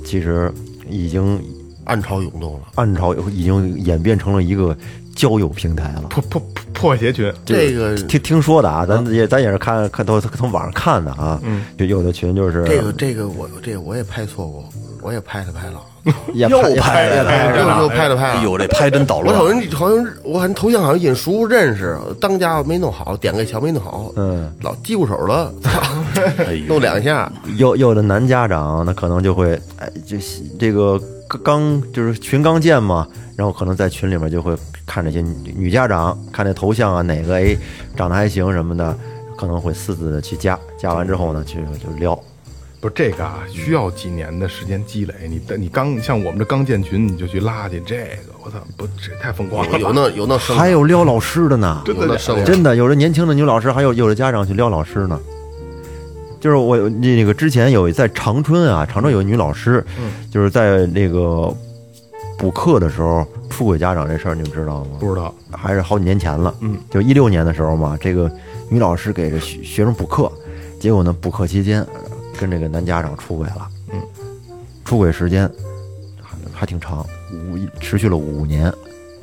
[0.05, 0.53] 其实
[0.89, 1.41] 已经
[1.85, 2.61] 暗潮涌动了。
[2.75, 4.77] 暗潮已经演变成了一个
[5.15, 6.03] 交友平台了。
[6.11, 11.41] 破破破破鞋群，这个听听说的啊，咱也咱也是看看都从网上看的啊，
[11.79, 14.69] 就有的群就是这个这个我这个我也拍错过，
[15.01, 15.81] 我也拍了拍了，
[16.35, 18.41] 也又拍了也拍又了，又拍了拍了。
[18.41, 19.63] 哎呦，这拍真捣乱我好乱。
[19.63, 25.53] 像好像我好像头像好像眼熟认识，当家没弄好，点个桥没弄好，嗯， 老记不手了，
[26.69, 31.01] 弄两下，有有的男家长那可能就会哎，就是这个
[31.43, 34.55] 刚就是群刚建嘛，然后可能在群里面就会
[34.87, 37.57] 看这些女女家长，看这头像啊哪个哎
[37.97, 38.95] 长得还行什么的，
[39.39, 42.19] 可能会私自的去加，加完之后呢去就撩。
[42.85, 45.15] 不这个啊，需要几年的时间积累。
[45.27, 49.79] 你你刚像我们这刚建群，你就去拉去这个，我操，不这太疯狂了。
[49.79, 55.19] 有那有那还有撩老师的呢，真的有那生真的有的年轻的女老师，还有有的家长去撩老师呢。
[56.39, 59.83] 就是我那个之前有在长春啊，长春有一女老师，
[60.31, 61.51] 就是在那个
[62.37, 64.99] 补课的时候出轨家长这事儿，你们知道吗？
[65.01, 68.31] 不知道，还是好几年前了，嗯，就一六年的时候嘛，这个
[68.69, 70.31] 女老师给这学生补课，
[70.79, 71.83] 结果呢，补课期间
[72.39, 74.01] 跟这个男家长出轨了，嗯，
[74.85, 75.51] 出轨时间
[76.23, 78.73] 还还挺长，五持续了五年，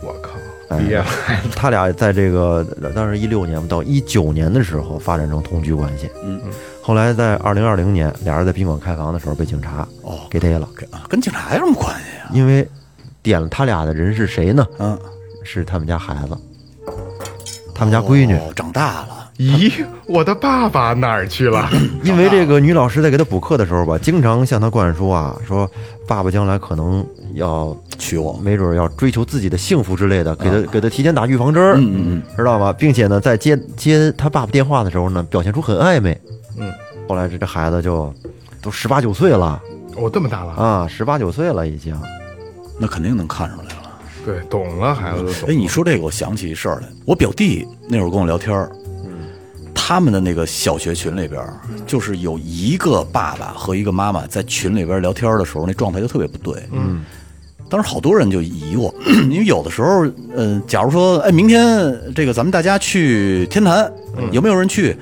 [0.01, 0.31] 我靠，
[0.69, 1.05] 哎毕业了，
[1.55, 6.41] 他俩在这个当时一六年到一九年的时候发展成同居关系，嗯，
[6.81, 12.29] 后来在二零二零年，俩人在宾馆开房的时候被警察哦给逮了，跟跟警察有什么关系啊？
[12.33, 12.67] 因为
[13.21, 14.65] 点了他俩的人是谁呢？
[14.79, 14.97] 嗯，
[15.43, 16.37] 是他们家孩子。
[17.73, 21.67] 他们家闺女，哦长大了，咦，我的爸爸哪儿去了？
[22.05, 25.67] 因为这个女老师在给他补课的时候吧，经常向他灌输啊，说
[26.07, 28.39] 爸爸将来可能要娶我。
[28.43, 32.71] 没准儿要追求自己的幸福之类的，给他给他提前打预防针儿，嗯嗯知道吗？
[32.71, 36.15] 并且呢，在接接他爸爸电话的时候呢，表现出很暧昧。
[36.57, 36.71] 嗯，
[37.07, 38.13] 后来这这孩子就
[38.61, 39.59] 都十八九岁了
[39.95, 41.99] 我这么大了，啊，十八九岁了已经。
[42.79, 43.71] 那肯定能看出来了。
[44.23, 45.55] 对，懂了，孩子都懂哎，。
[45.55, 46.87] 你说这个，我想起一事儿来。
[47.05, 48.71] 我表弟那会儿跟我聊天儿，
[49.83, 51.43] 他们的那个小学群里边，
[51.87, 56.63] 就是有一个爸爸和一个妈妈在群里边聊天的时候，那状态就特别不对。
[56.71, 57.03] 嗯，
[57.67, 58.93] 当时好多人就疑惑，
[59.27, 60.05] 因为有的时候，
[60.35, 63.91] 嗯、假如说，哎，明天这个咱们大家去天坛，
[64.31, 64.95] 有没有人去？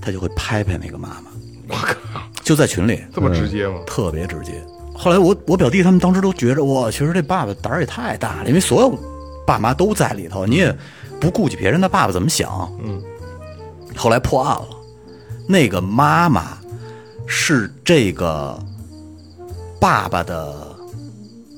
[0.00, 1.24] 他就会拍拍那个妈妈。
[1.68, 2.22] 我靠！
[2.44, 3.80] 就在群里，这么直接吗？
[3.84, 4.52] 特别直接。
[4.94, 8.96] 后来我我表弟他们当时都觉着，哇，其实这爸爸胆儿也太大了，因为所有
[9.44, 10.74] 爸妈都在里头，你也
[11.20, 12.70] 不顾及别人的爸爸怎么想。
[12.84, 13.02] 嗯。
[13.96, 14.68] 后来破案了，
[15.46, 16.58] 那个妈妈
[17.26, 18.58] 是这个
[19.80, 20.54] 爸爸的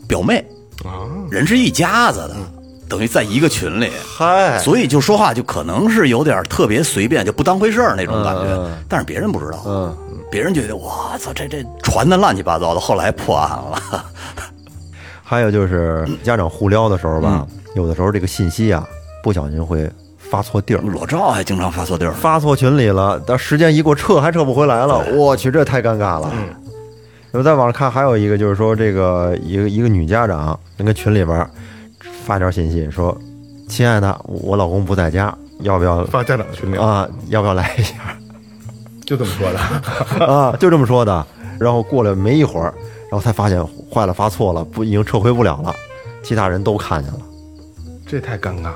[0.09, 0.45] 表妹，
[0.85, 2.37] 啊，人是一家子的，
[2.89, 3.91] 等于在一个群里。
[4.05, 4.59] 嗨。
[4.59, 9.63] 所以就说话就可能是有点特别随便，就不当回事儿那种感觉，但是别人不知道。
[9.67, 9.97] 嗯，
[10.31, 14.05] 别人觉得我操，这这传的乱七八糟的，后来破案了。
[15.25, 18.87] 还有就是家长互撩的时候吧，有的时候这个信息啊，
[19.23, 19.91] 不小心会
[20.33, 20.81] 发错地儿。
[20.81, 26.33] 裸照还经常发错地儿，发错群里了，但时间一过撤还撤不回来了，我去，这太尴尬了。
[27.31, 31.47] 那么在网上看还有一个就是说，这个一个一个女家长那个群里边
[32.25, 33.15] 发条信息说
[33.69, 37.07] ：“亲爱的，我老公不在家，要不要 发家长群里啊？
[37.29, 37.95] 要不要来一下
[39.05, 39.59] 就这么说的。
[40.27, 41.27] 啊？”就这么说的。
[41.61, 42.73] 然后过了没一会儿，
[43.11, 45.75] 然后才发现坏了，发错了，不已经撤回不了了，
[46.23, 47.21] 其他人都看见了，
[48.07, 48.75] 这太尴尬了，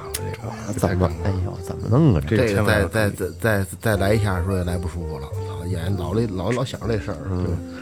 [0.68, 2.22] 这个这太怎么哎呦，怎么弄啊？
[2.26, 5.26] 这再再再再再来一下，说也来不舒服了。
[5.49, 7.18] 操，演老累老老想着这事儿，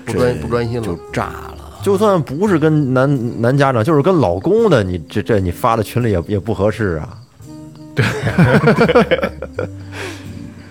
[0.06, 0.98] 就不专不专心了就了。
[1.12, 1.58] 炸了。
[1.82, 7.18] 就算不是跟男男家长，就是跟老公的，你这这你发到群里也也不合适啊。
[7.94, 8.04] 对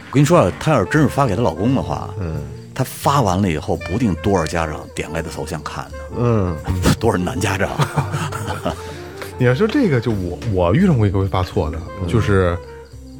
[0.09, 2.41] 我跟你说啊，她要是真是发给她老公的话，嗯，
[2.73, 6.55] 她发完了以后，不定多少家长点开她头像看呢，嗯，
[6.99, 7.69] 多少男家长。
[9.43, 11.77] 你要说这个，就我我遇上过一个会发错的，
[12.07, 12.57] 就是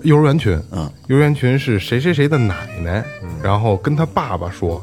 [0.04, 3.04] 幼儿园群，嗯，幼儿园群是谁谁谁的奶奶，
[3.44, 4.82] 然后跟他爸爸说。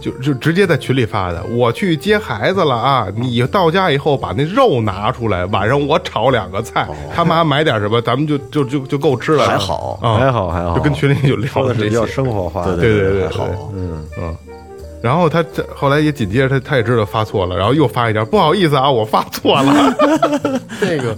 [0.00, 3.06] 就就直接在群里发的，我去接孩子了啊！
[3.16, 9.46] 你到家以后把那肉拿出来，晚上我炒两个菜，他妈买点什么，咱们就就就就够吃了。
[9.46, 12.76] 还好啊，还好还好，就跟群里就聊说的是比较生活化的。
[12.76, 14.04] 对对对还好嗯。
[14.18, 14.36] 嗯。
[15.04, 19.94] 然后他这后来也紧接着他他也知道发错了，然后又发一条，不好意思啊，我发错了。
[20.80, 21.14] 这个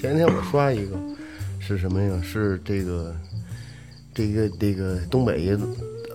[0.00, 0.92] 前天我刷一个
[1.58, 2.08] 是什么呀？
[2.22, 3.12] 是这个
[4.14, 5.58] 这个这个东北一个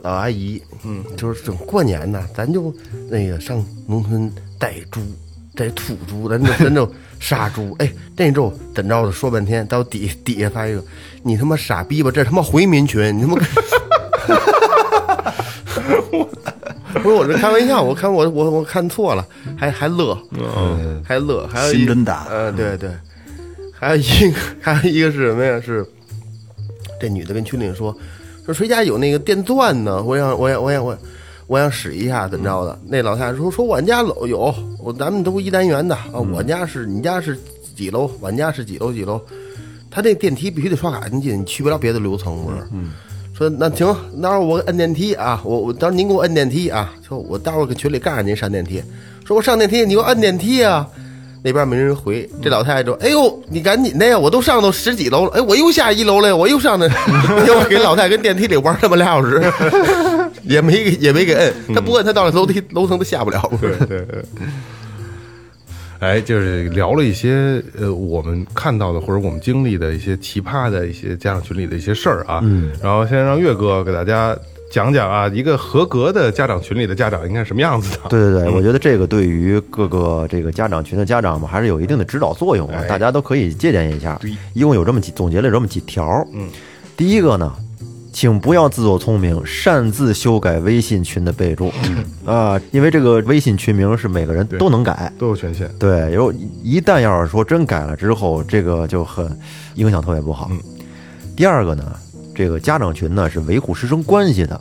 [0.01, 2.73] 老阿姨，嗯，就是整过年呢，咱就
[3.09, 5.01] 那个上农村逮猪，
[5.53, 6.89] 逮土猪，咱就咱就
[7.19, 7.75] 杀猪。
[7.83, 9.11] 哎，这周怎着的？
[9.11, 10.81] 说半天，到底底下发一个，
[11.23, 12.09] 你他妈傻逼吧？
[12.09, 13.37] 这他妈回民群，你他妈。
[17.01, 19.25] 不是我这开玩笑，我看我我我看错了，
[19.57, 22.89] 还还乐，嗯，还乐，还有一心真大嗯，对对，
[23.73, 25.59] 还有一个 还有一个是什么呀？
[25.63, 25.85] 是
[26.99, 27.95] 这女的跟群里说
[28.45, 30.01] 说谁家有那个电钻呢？
[30.03, 30.97] 我想我想我想我
[31.47, 32.79] 我想使一下，怎么着的？
[32.87, 37.37] 那老太太说说我家楼有，我咱们都一单元的啊，我家是你家是
[37.75, 38.09] 几楼？
[38.19, 39.19] 我家是几楼几楼？
[39.89, 42.57] 他这电梯必须得刷卡进去，你去不了别的楼层，不是？
[42.71, 42.91] 嗯。
[43.41, 48.83] 说那行，那会儿我摁电梯啊，我我到时候您给我摁电梯啊，说我待会儿给群里告诉您上电梯。
[49.25, 50.87] 说我上电梯，你给我摁电梯啊。
[51.43, 56.87] 那边没人回，这老太太说：“哎呦，你赶紧的呀，我都上到十几楼了，哎，我又下一楼了，我又上那，
[57.43, 59.41] 结果给老太太跟电梯里玩他妈俩小时，
[60.45, 63.41] 也没也没给摁，他不摁，他到了楼梯楼层都下不了。
[63.59, 64.23] 对对对。
[66.01, 72.41] 哎，就是聊了一些呃，我们看到的或者我们经历的一些奇葩的一些家长群里的一些事儿啊。
[72.43, 72.71] 嗯。
[72.81, 74.35] 然后先让岳哥给大家
[74.71, 78.09] 讲讲啊，一个合格的家长群里的家长应该什么样子的。
[78.09, 84.35] 对对对，我觉得这个对于各个这个家长群的家长们还是有一定的指导作用啊，哎大家都可以借鉴一下对。
[84.53, 86.27] 一共有这么几总结了这么几条。
[86.33, 86.49] 嗯，
[86.97, 87.53] 第一个呢，
[88.11, 91.71] 请不要自作聪明，擅自修改微信群的备注
[92.25, 95.11] 啊，因为这个微信群名是每个人都能改。
[95.17, 95.69] 都有权限。
[95.79, 96.31] 对，有
[96.61, 99.25] 一旦要是说真改了之后，这个就很
[99.75, 100.51] 影响特别不好。
[101.37, 101.95] 第二个呢，
[102.35, 104.59] 这个家长群呢是维护师生关系的，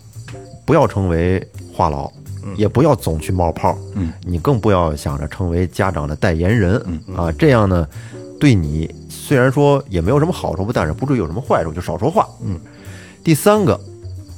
[0.64, 2.10] 不要成为话痨，
[2.56, 6.76] 也不要总去冒泡，嗯，你更不要想着成为家长的代言人，
[7.16, 7.86] 啊，这样呢
[8.38, 12.26] 对你虽然说也没有什么好处，但是不至于有什么坏处，就少说话。
[12.44, 12.58] 嗯。
[13.22, 13.78] 第三个，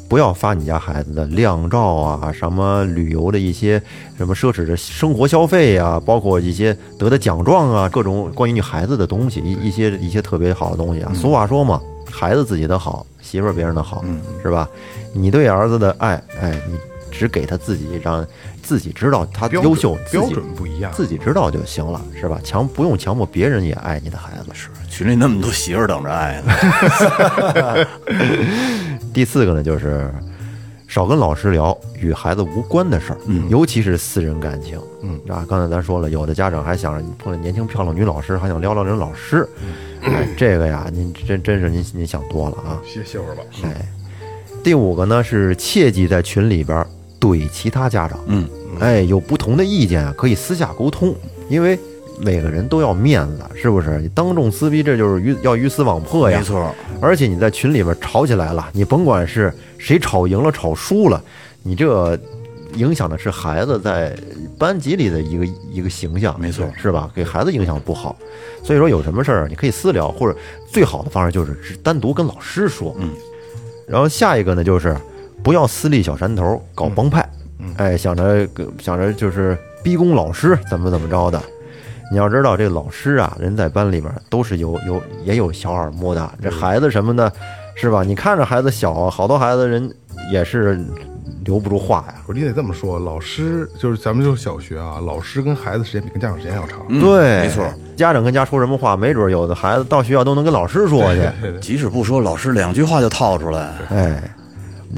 [0.08, 3.80] 不要发你家孩子的靓照啊，什么旅游的一些
[4.18, 11.12] 什么奢侈的生活消费啊，包括一些得的奖状啊，各种关于你孩子的东西，一一些一些特别好的东西啊。
[11.14, 11.80] 俗话说嘛，
[12.10, 14.04] 孩子自己的好，媳妇儿别人的好，
[14.42, 14.68] 是吧？
[15.12, 16.76] 你对儿子的爱，哎，你
[17.10, 18.26] 只给他自己，让
[18.62, 20.92] 自己知道他优秀，准标准不一样。
[20.92, 22.40] 自己知道就行了，是吧？
[22.44, 24.46] 强不用强迫别人也爱你的孩子。
[24.54, 24.68] 是。
[24.88, 27.86] 群里那么多媳妇儿等着爱呢，
[29.12, 30.12] 第四个呢，就是
[30.86, 39.48] 少跟老师聊与孩子无关的事儿，嗯，尤其是私人感情，嗯啊，刚才咱说了，有的家长还想着碰见年轻漂亮女老师，还想撩撩人老师，
[40.02, 42.78] 哎，这个呀，您真真是您您想多了啊。
[42.86, 43.42] 歇歇会儿吧。
[43.64, 43.74] 哎，
[44.62, 46.86] 第五个呢是切记在群里边
[47.22, 48.48] 怼其他家长，嗯，
[48.80, 51.14] 哎，有不同的意见啊，可以私下沟通，
[51.48, 51.78] 因为
[52.18, 54.00] 每个人都要面子，是不是？
[54.00, 56.38] 你当众撕逼，这就是鱼要鱼死网破呀。
[56.40, 56.74] 没错。
[57.00, 61.22] 而且你在群里边吵起来了，你甭管是谁吵赢了、吵输了，
[61.62, 62.18] 你这
[62.74, 64.16] 影响的是孩子在
[64.58, 67.08] 班级里的一个一个形象，没错是吧？
[67.14, 68.16] 给孩子影响不好。
[68.64, 70.36] 所以说有什么事儿你可以私聊，或者
[70.70, 72.96] 最好的方式就是单独跟老师说。
[72.98, 73.10] 嗯。
[73.86, 74.96] 然后下一个呢，就是
[75.42, 77.28] 不要私立小山头搞帮派，
[77.76, 78.46] 哎，想着
[78.78, 81.40] 想着就是逼宫老师怎么怎么着的。
[82.10, 86.32] 你要知道，这老师啊，人在班里边都是有有也有小耳目的。
[86.42, 87.32] 这孩子什么的，
[87.74, 88.02] 是吧？
[88.02, 89.90] 你看着孩子小啊，好多孩子人
[90.30, 90.78] 也是
[91.44, 92.14] 留不住话呀。
[92.26, 96.80] 不是你得这么说，老师就是咱们就是小学啊，老师跟孩子时间比跟家长时间要长。
[96.88, 97.64] 嗯对，没错。
[97.96, 101.22] 家长跟家说什么话，没准有的孩子到学校都能跟老师说去。
[101.62, 103.72] 即使不说，老师两句话就套出来。
[103.88, 104.22] 哎，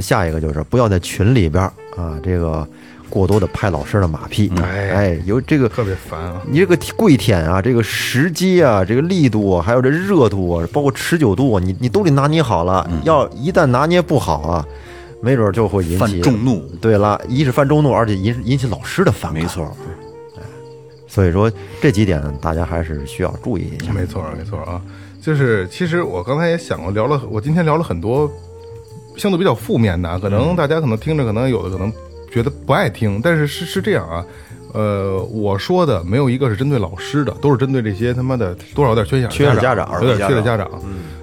[0.03, 1.63] 下一个就是不要在群里边
[1.97, 2.67] 啊，这个
[3.09, 4.51] 过多的拍老师的马屁。
[4.63, 6.43] 哎哎，有这个特别烦啊！
[6.47, 12.89] 你这个跪舔啊，这个时机啊，这个力度啊，还有这热度啊，包括持久度啊，你你都得拿捏好了。
[13.05, 14.67] 要一旦拿捏不好啊，
[15.21, 16.61] 没准就会引起犯众怒。
[16.81, 19.43] 对了，一是犯众怒，而且引引起老师的反感。
[19.43, 19.77] 没错。
[21.07, 21.49] 所以说
[21.81, 23.93] 这几点大家还是需要注意一下。
[23.93, 24.83] 没错，没错啊，
[25.23, 28.29] 就是其实我刚才也想过，聊了，我今天聊了很多
[29.17, 31.93] 相对比较负面的，可能大家可能听着，可能有的可能
[32.33, 34.25] 觉得不爱听，但是是是这样啊，
[34.73, 40.69] 呃，我说的没有一个是针对老师的，都是针对这些他妈的多少有点缺陷缺的家长，长有点缺的家长，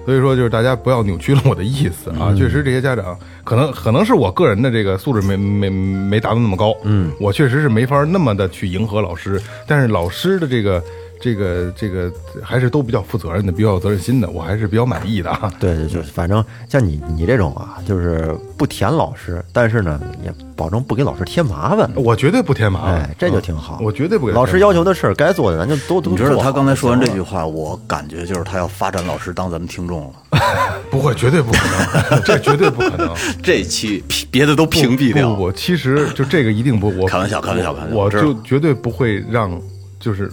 [0.06, 10.82] 所以说就是大家不要扭曲了我的意思啊，确实这些家长可能可能是我个人的这个素质没没没达到那么高，嗯，我确实是没法那么的去迎合老师，但是老师的这个。
[11.22, 12.12] 这个这个
[12.42, 15.50] 还是都比较负责任的，比较有责任心的，我还是比较满意的啊。
[15.60, 21.88] 对 对，就反正像你你这种啊，就是不填老师，但是呢也保证不给老师添麻烦。
[21.94, 23.78] 我绝对不添麻烦，哎，这就挺好。
[23.80, 26.10] 我绝对不给老师要求的事儿，该做的咱就都都做。
[26.10, 30.12] 你知道他刚才说完这句话，我感觉就是他要发展老师当咱们听众了。
[30.90, 31.58] 不会，绝对不可
[32.10, 33.14] 能，这绝对不可能。
[33.42, 35.30] 这期别的都屏蔽掉。
[35.34, 37.96] 不不，其实就这个一定不，我开玩笑，开玩笑，开玩笑。
[37.96, 39.58] 我就绝对不会让，
[39.98, 40.30] 就是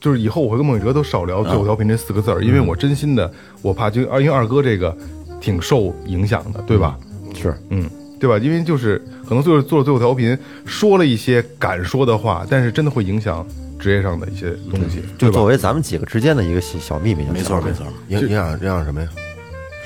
[0.00, 3.30] 就是以后我会跟孟雨哲都少聊最后调频这四个字儿，因为我真心的，
[3.62, 4.96] 我怕就二因为二哥这个
[5.40, 6.98] 挺受影响的，对吧？
[7.34, 8.38] 是，嗯，对吧？
[8.38, 13.46] 因为就是可能就是做最后调频，说了一些敢说的话，但是真的会影响
[13.78, 15.44] 职业上的一些东西，对吧就作？
[15.44, 17.86] 为咱们几个之间的一个小小秘密没错，没错。
[18.08, 19.08] 影影响影响什么呀？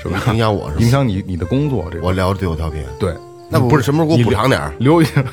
[0.01, 0.19] 是吧？
[0.27, 3.13] 影响我影响你你的工作，这个我聊最后调频，对，
[3.49, 4.73] 那不是什么时候给我补偿点儿？
[4.79, 5.23] 留一下，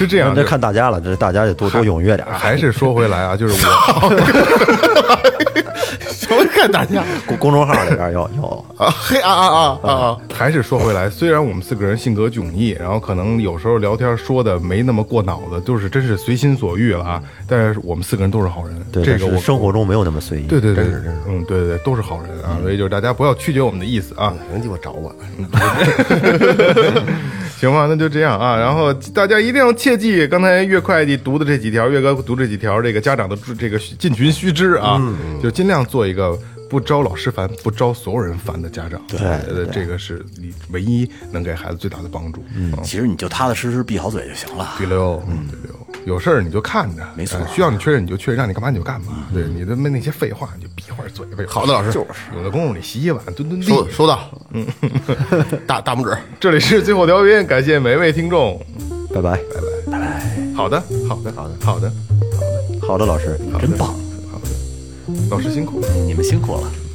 [0.00, 0.42] 是这样这。
[0.42, 2.32] 看大家了，这大家得多多踊跃点儿。
[2.32, 3.66] 还是说回来啊，就是我什
[6.30, 8.90] 么看打架公公众号里边有有，啊？
[8.90, 10.16] 嘿啊啊啊啊啊！
[10.32, 17.22] 还是说回来，虽然我们四个人性格迥异，然后可能有时候聊天说的没那么过脑子，就是真是随心所欲了啊。
[17.46, 20.46] 但是我们四个人都是好人，对，这个我生活中没有那么随意。
[20.46, 20.84] 对对对，
[21.26, 22.58] 嗯，对对对，都是好人啊。
[22.62, 24.32] 所以就是大家不要曲解我们的意思啊。
[24.52, 25.14] 能鸡巴找我？
[27.60, 28.56] 行吧，那就这样啊。
[28.56, 34.98] 然后大家一定要切记，刚才岳会计读的这几条，岳哥读这几条，这个家长的这个进群须知啊，
[35.42, 39.00] 就尽量做一个不招老师烦、不招所有人烦的家长。
[39.08, 42.44] 对，呃，这个是你唯一能给孩子最大的帮助。
[42.54, 44.74] 嗯，其实你就踏踏实实闭好嘴就行了。
[44.78, 45.74] 第六，嗯，第六，
[46.06, 49.26] 有事儿你就看着，没错哎需要你确认你就确认，让你干嘛你就干嘛。
[49.32, 51.44] 对你的那那些废话你就闭会儿嘴呗。
[51.48, 53.66] 好的老师就是有的功夫你洗洗碗、蹲蹲地。
[53.66, 54.66] 收收到，嗯，
[55.66, 56.16] 大大拇指。
[56.38, 58.64] 这里是最后调频，感谢每位听众。
[59.12, 61.92] 拜拜，拜拜，拜拜好的，好的，好的，好的，
[62.80, 63.92] 好的，老师，真棒，
[65.30, 65.80] 老师辛苦。
[66.06, 66.89] 你们辛苦了。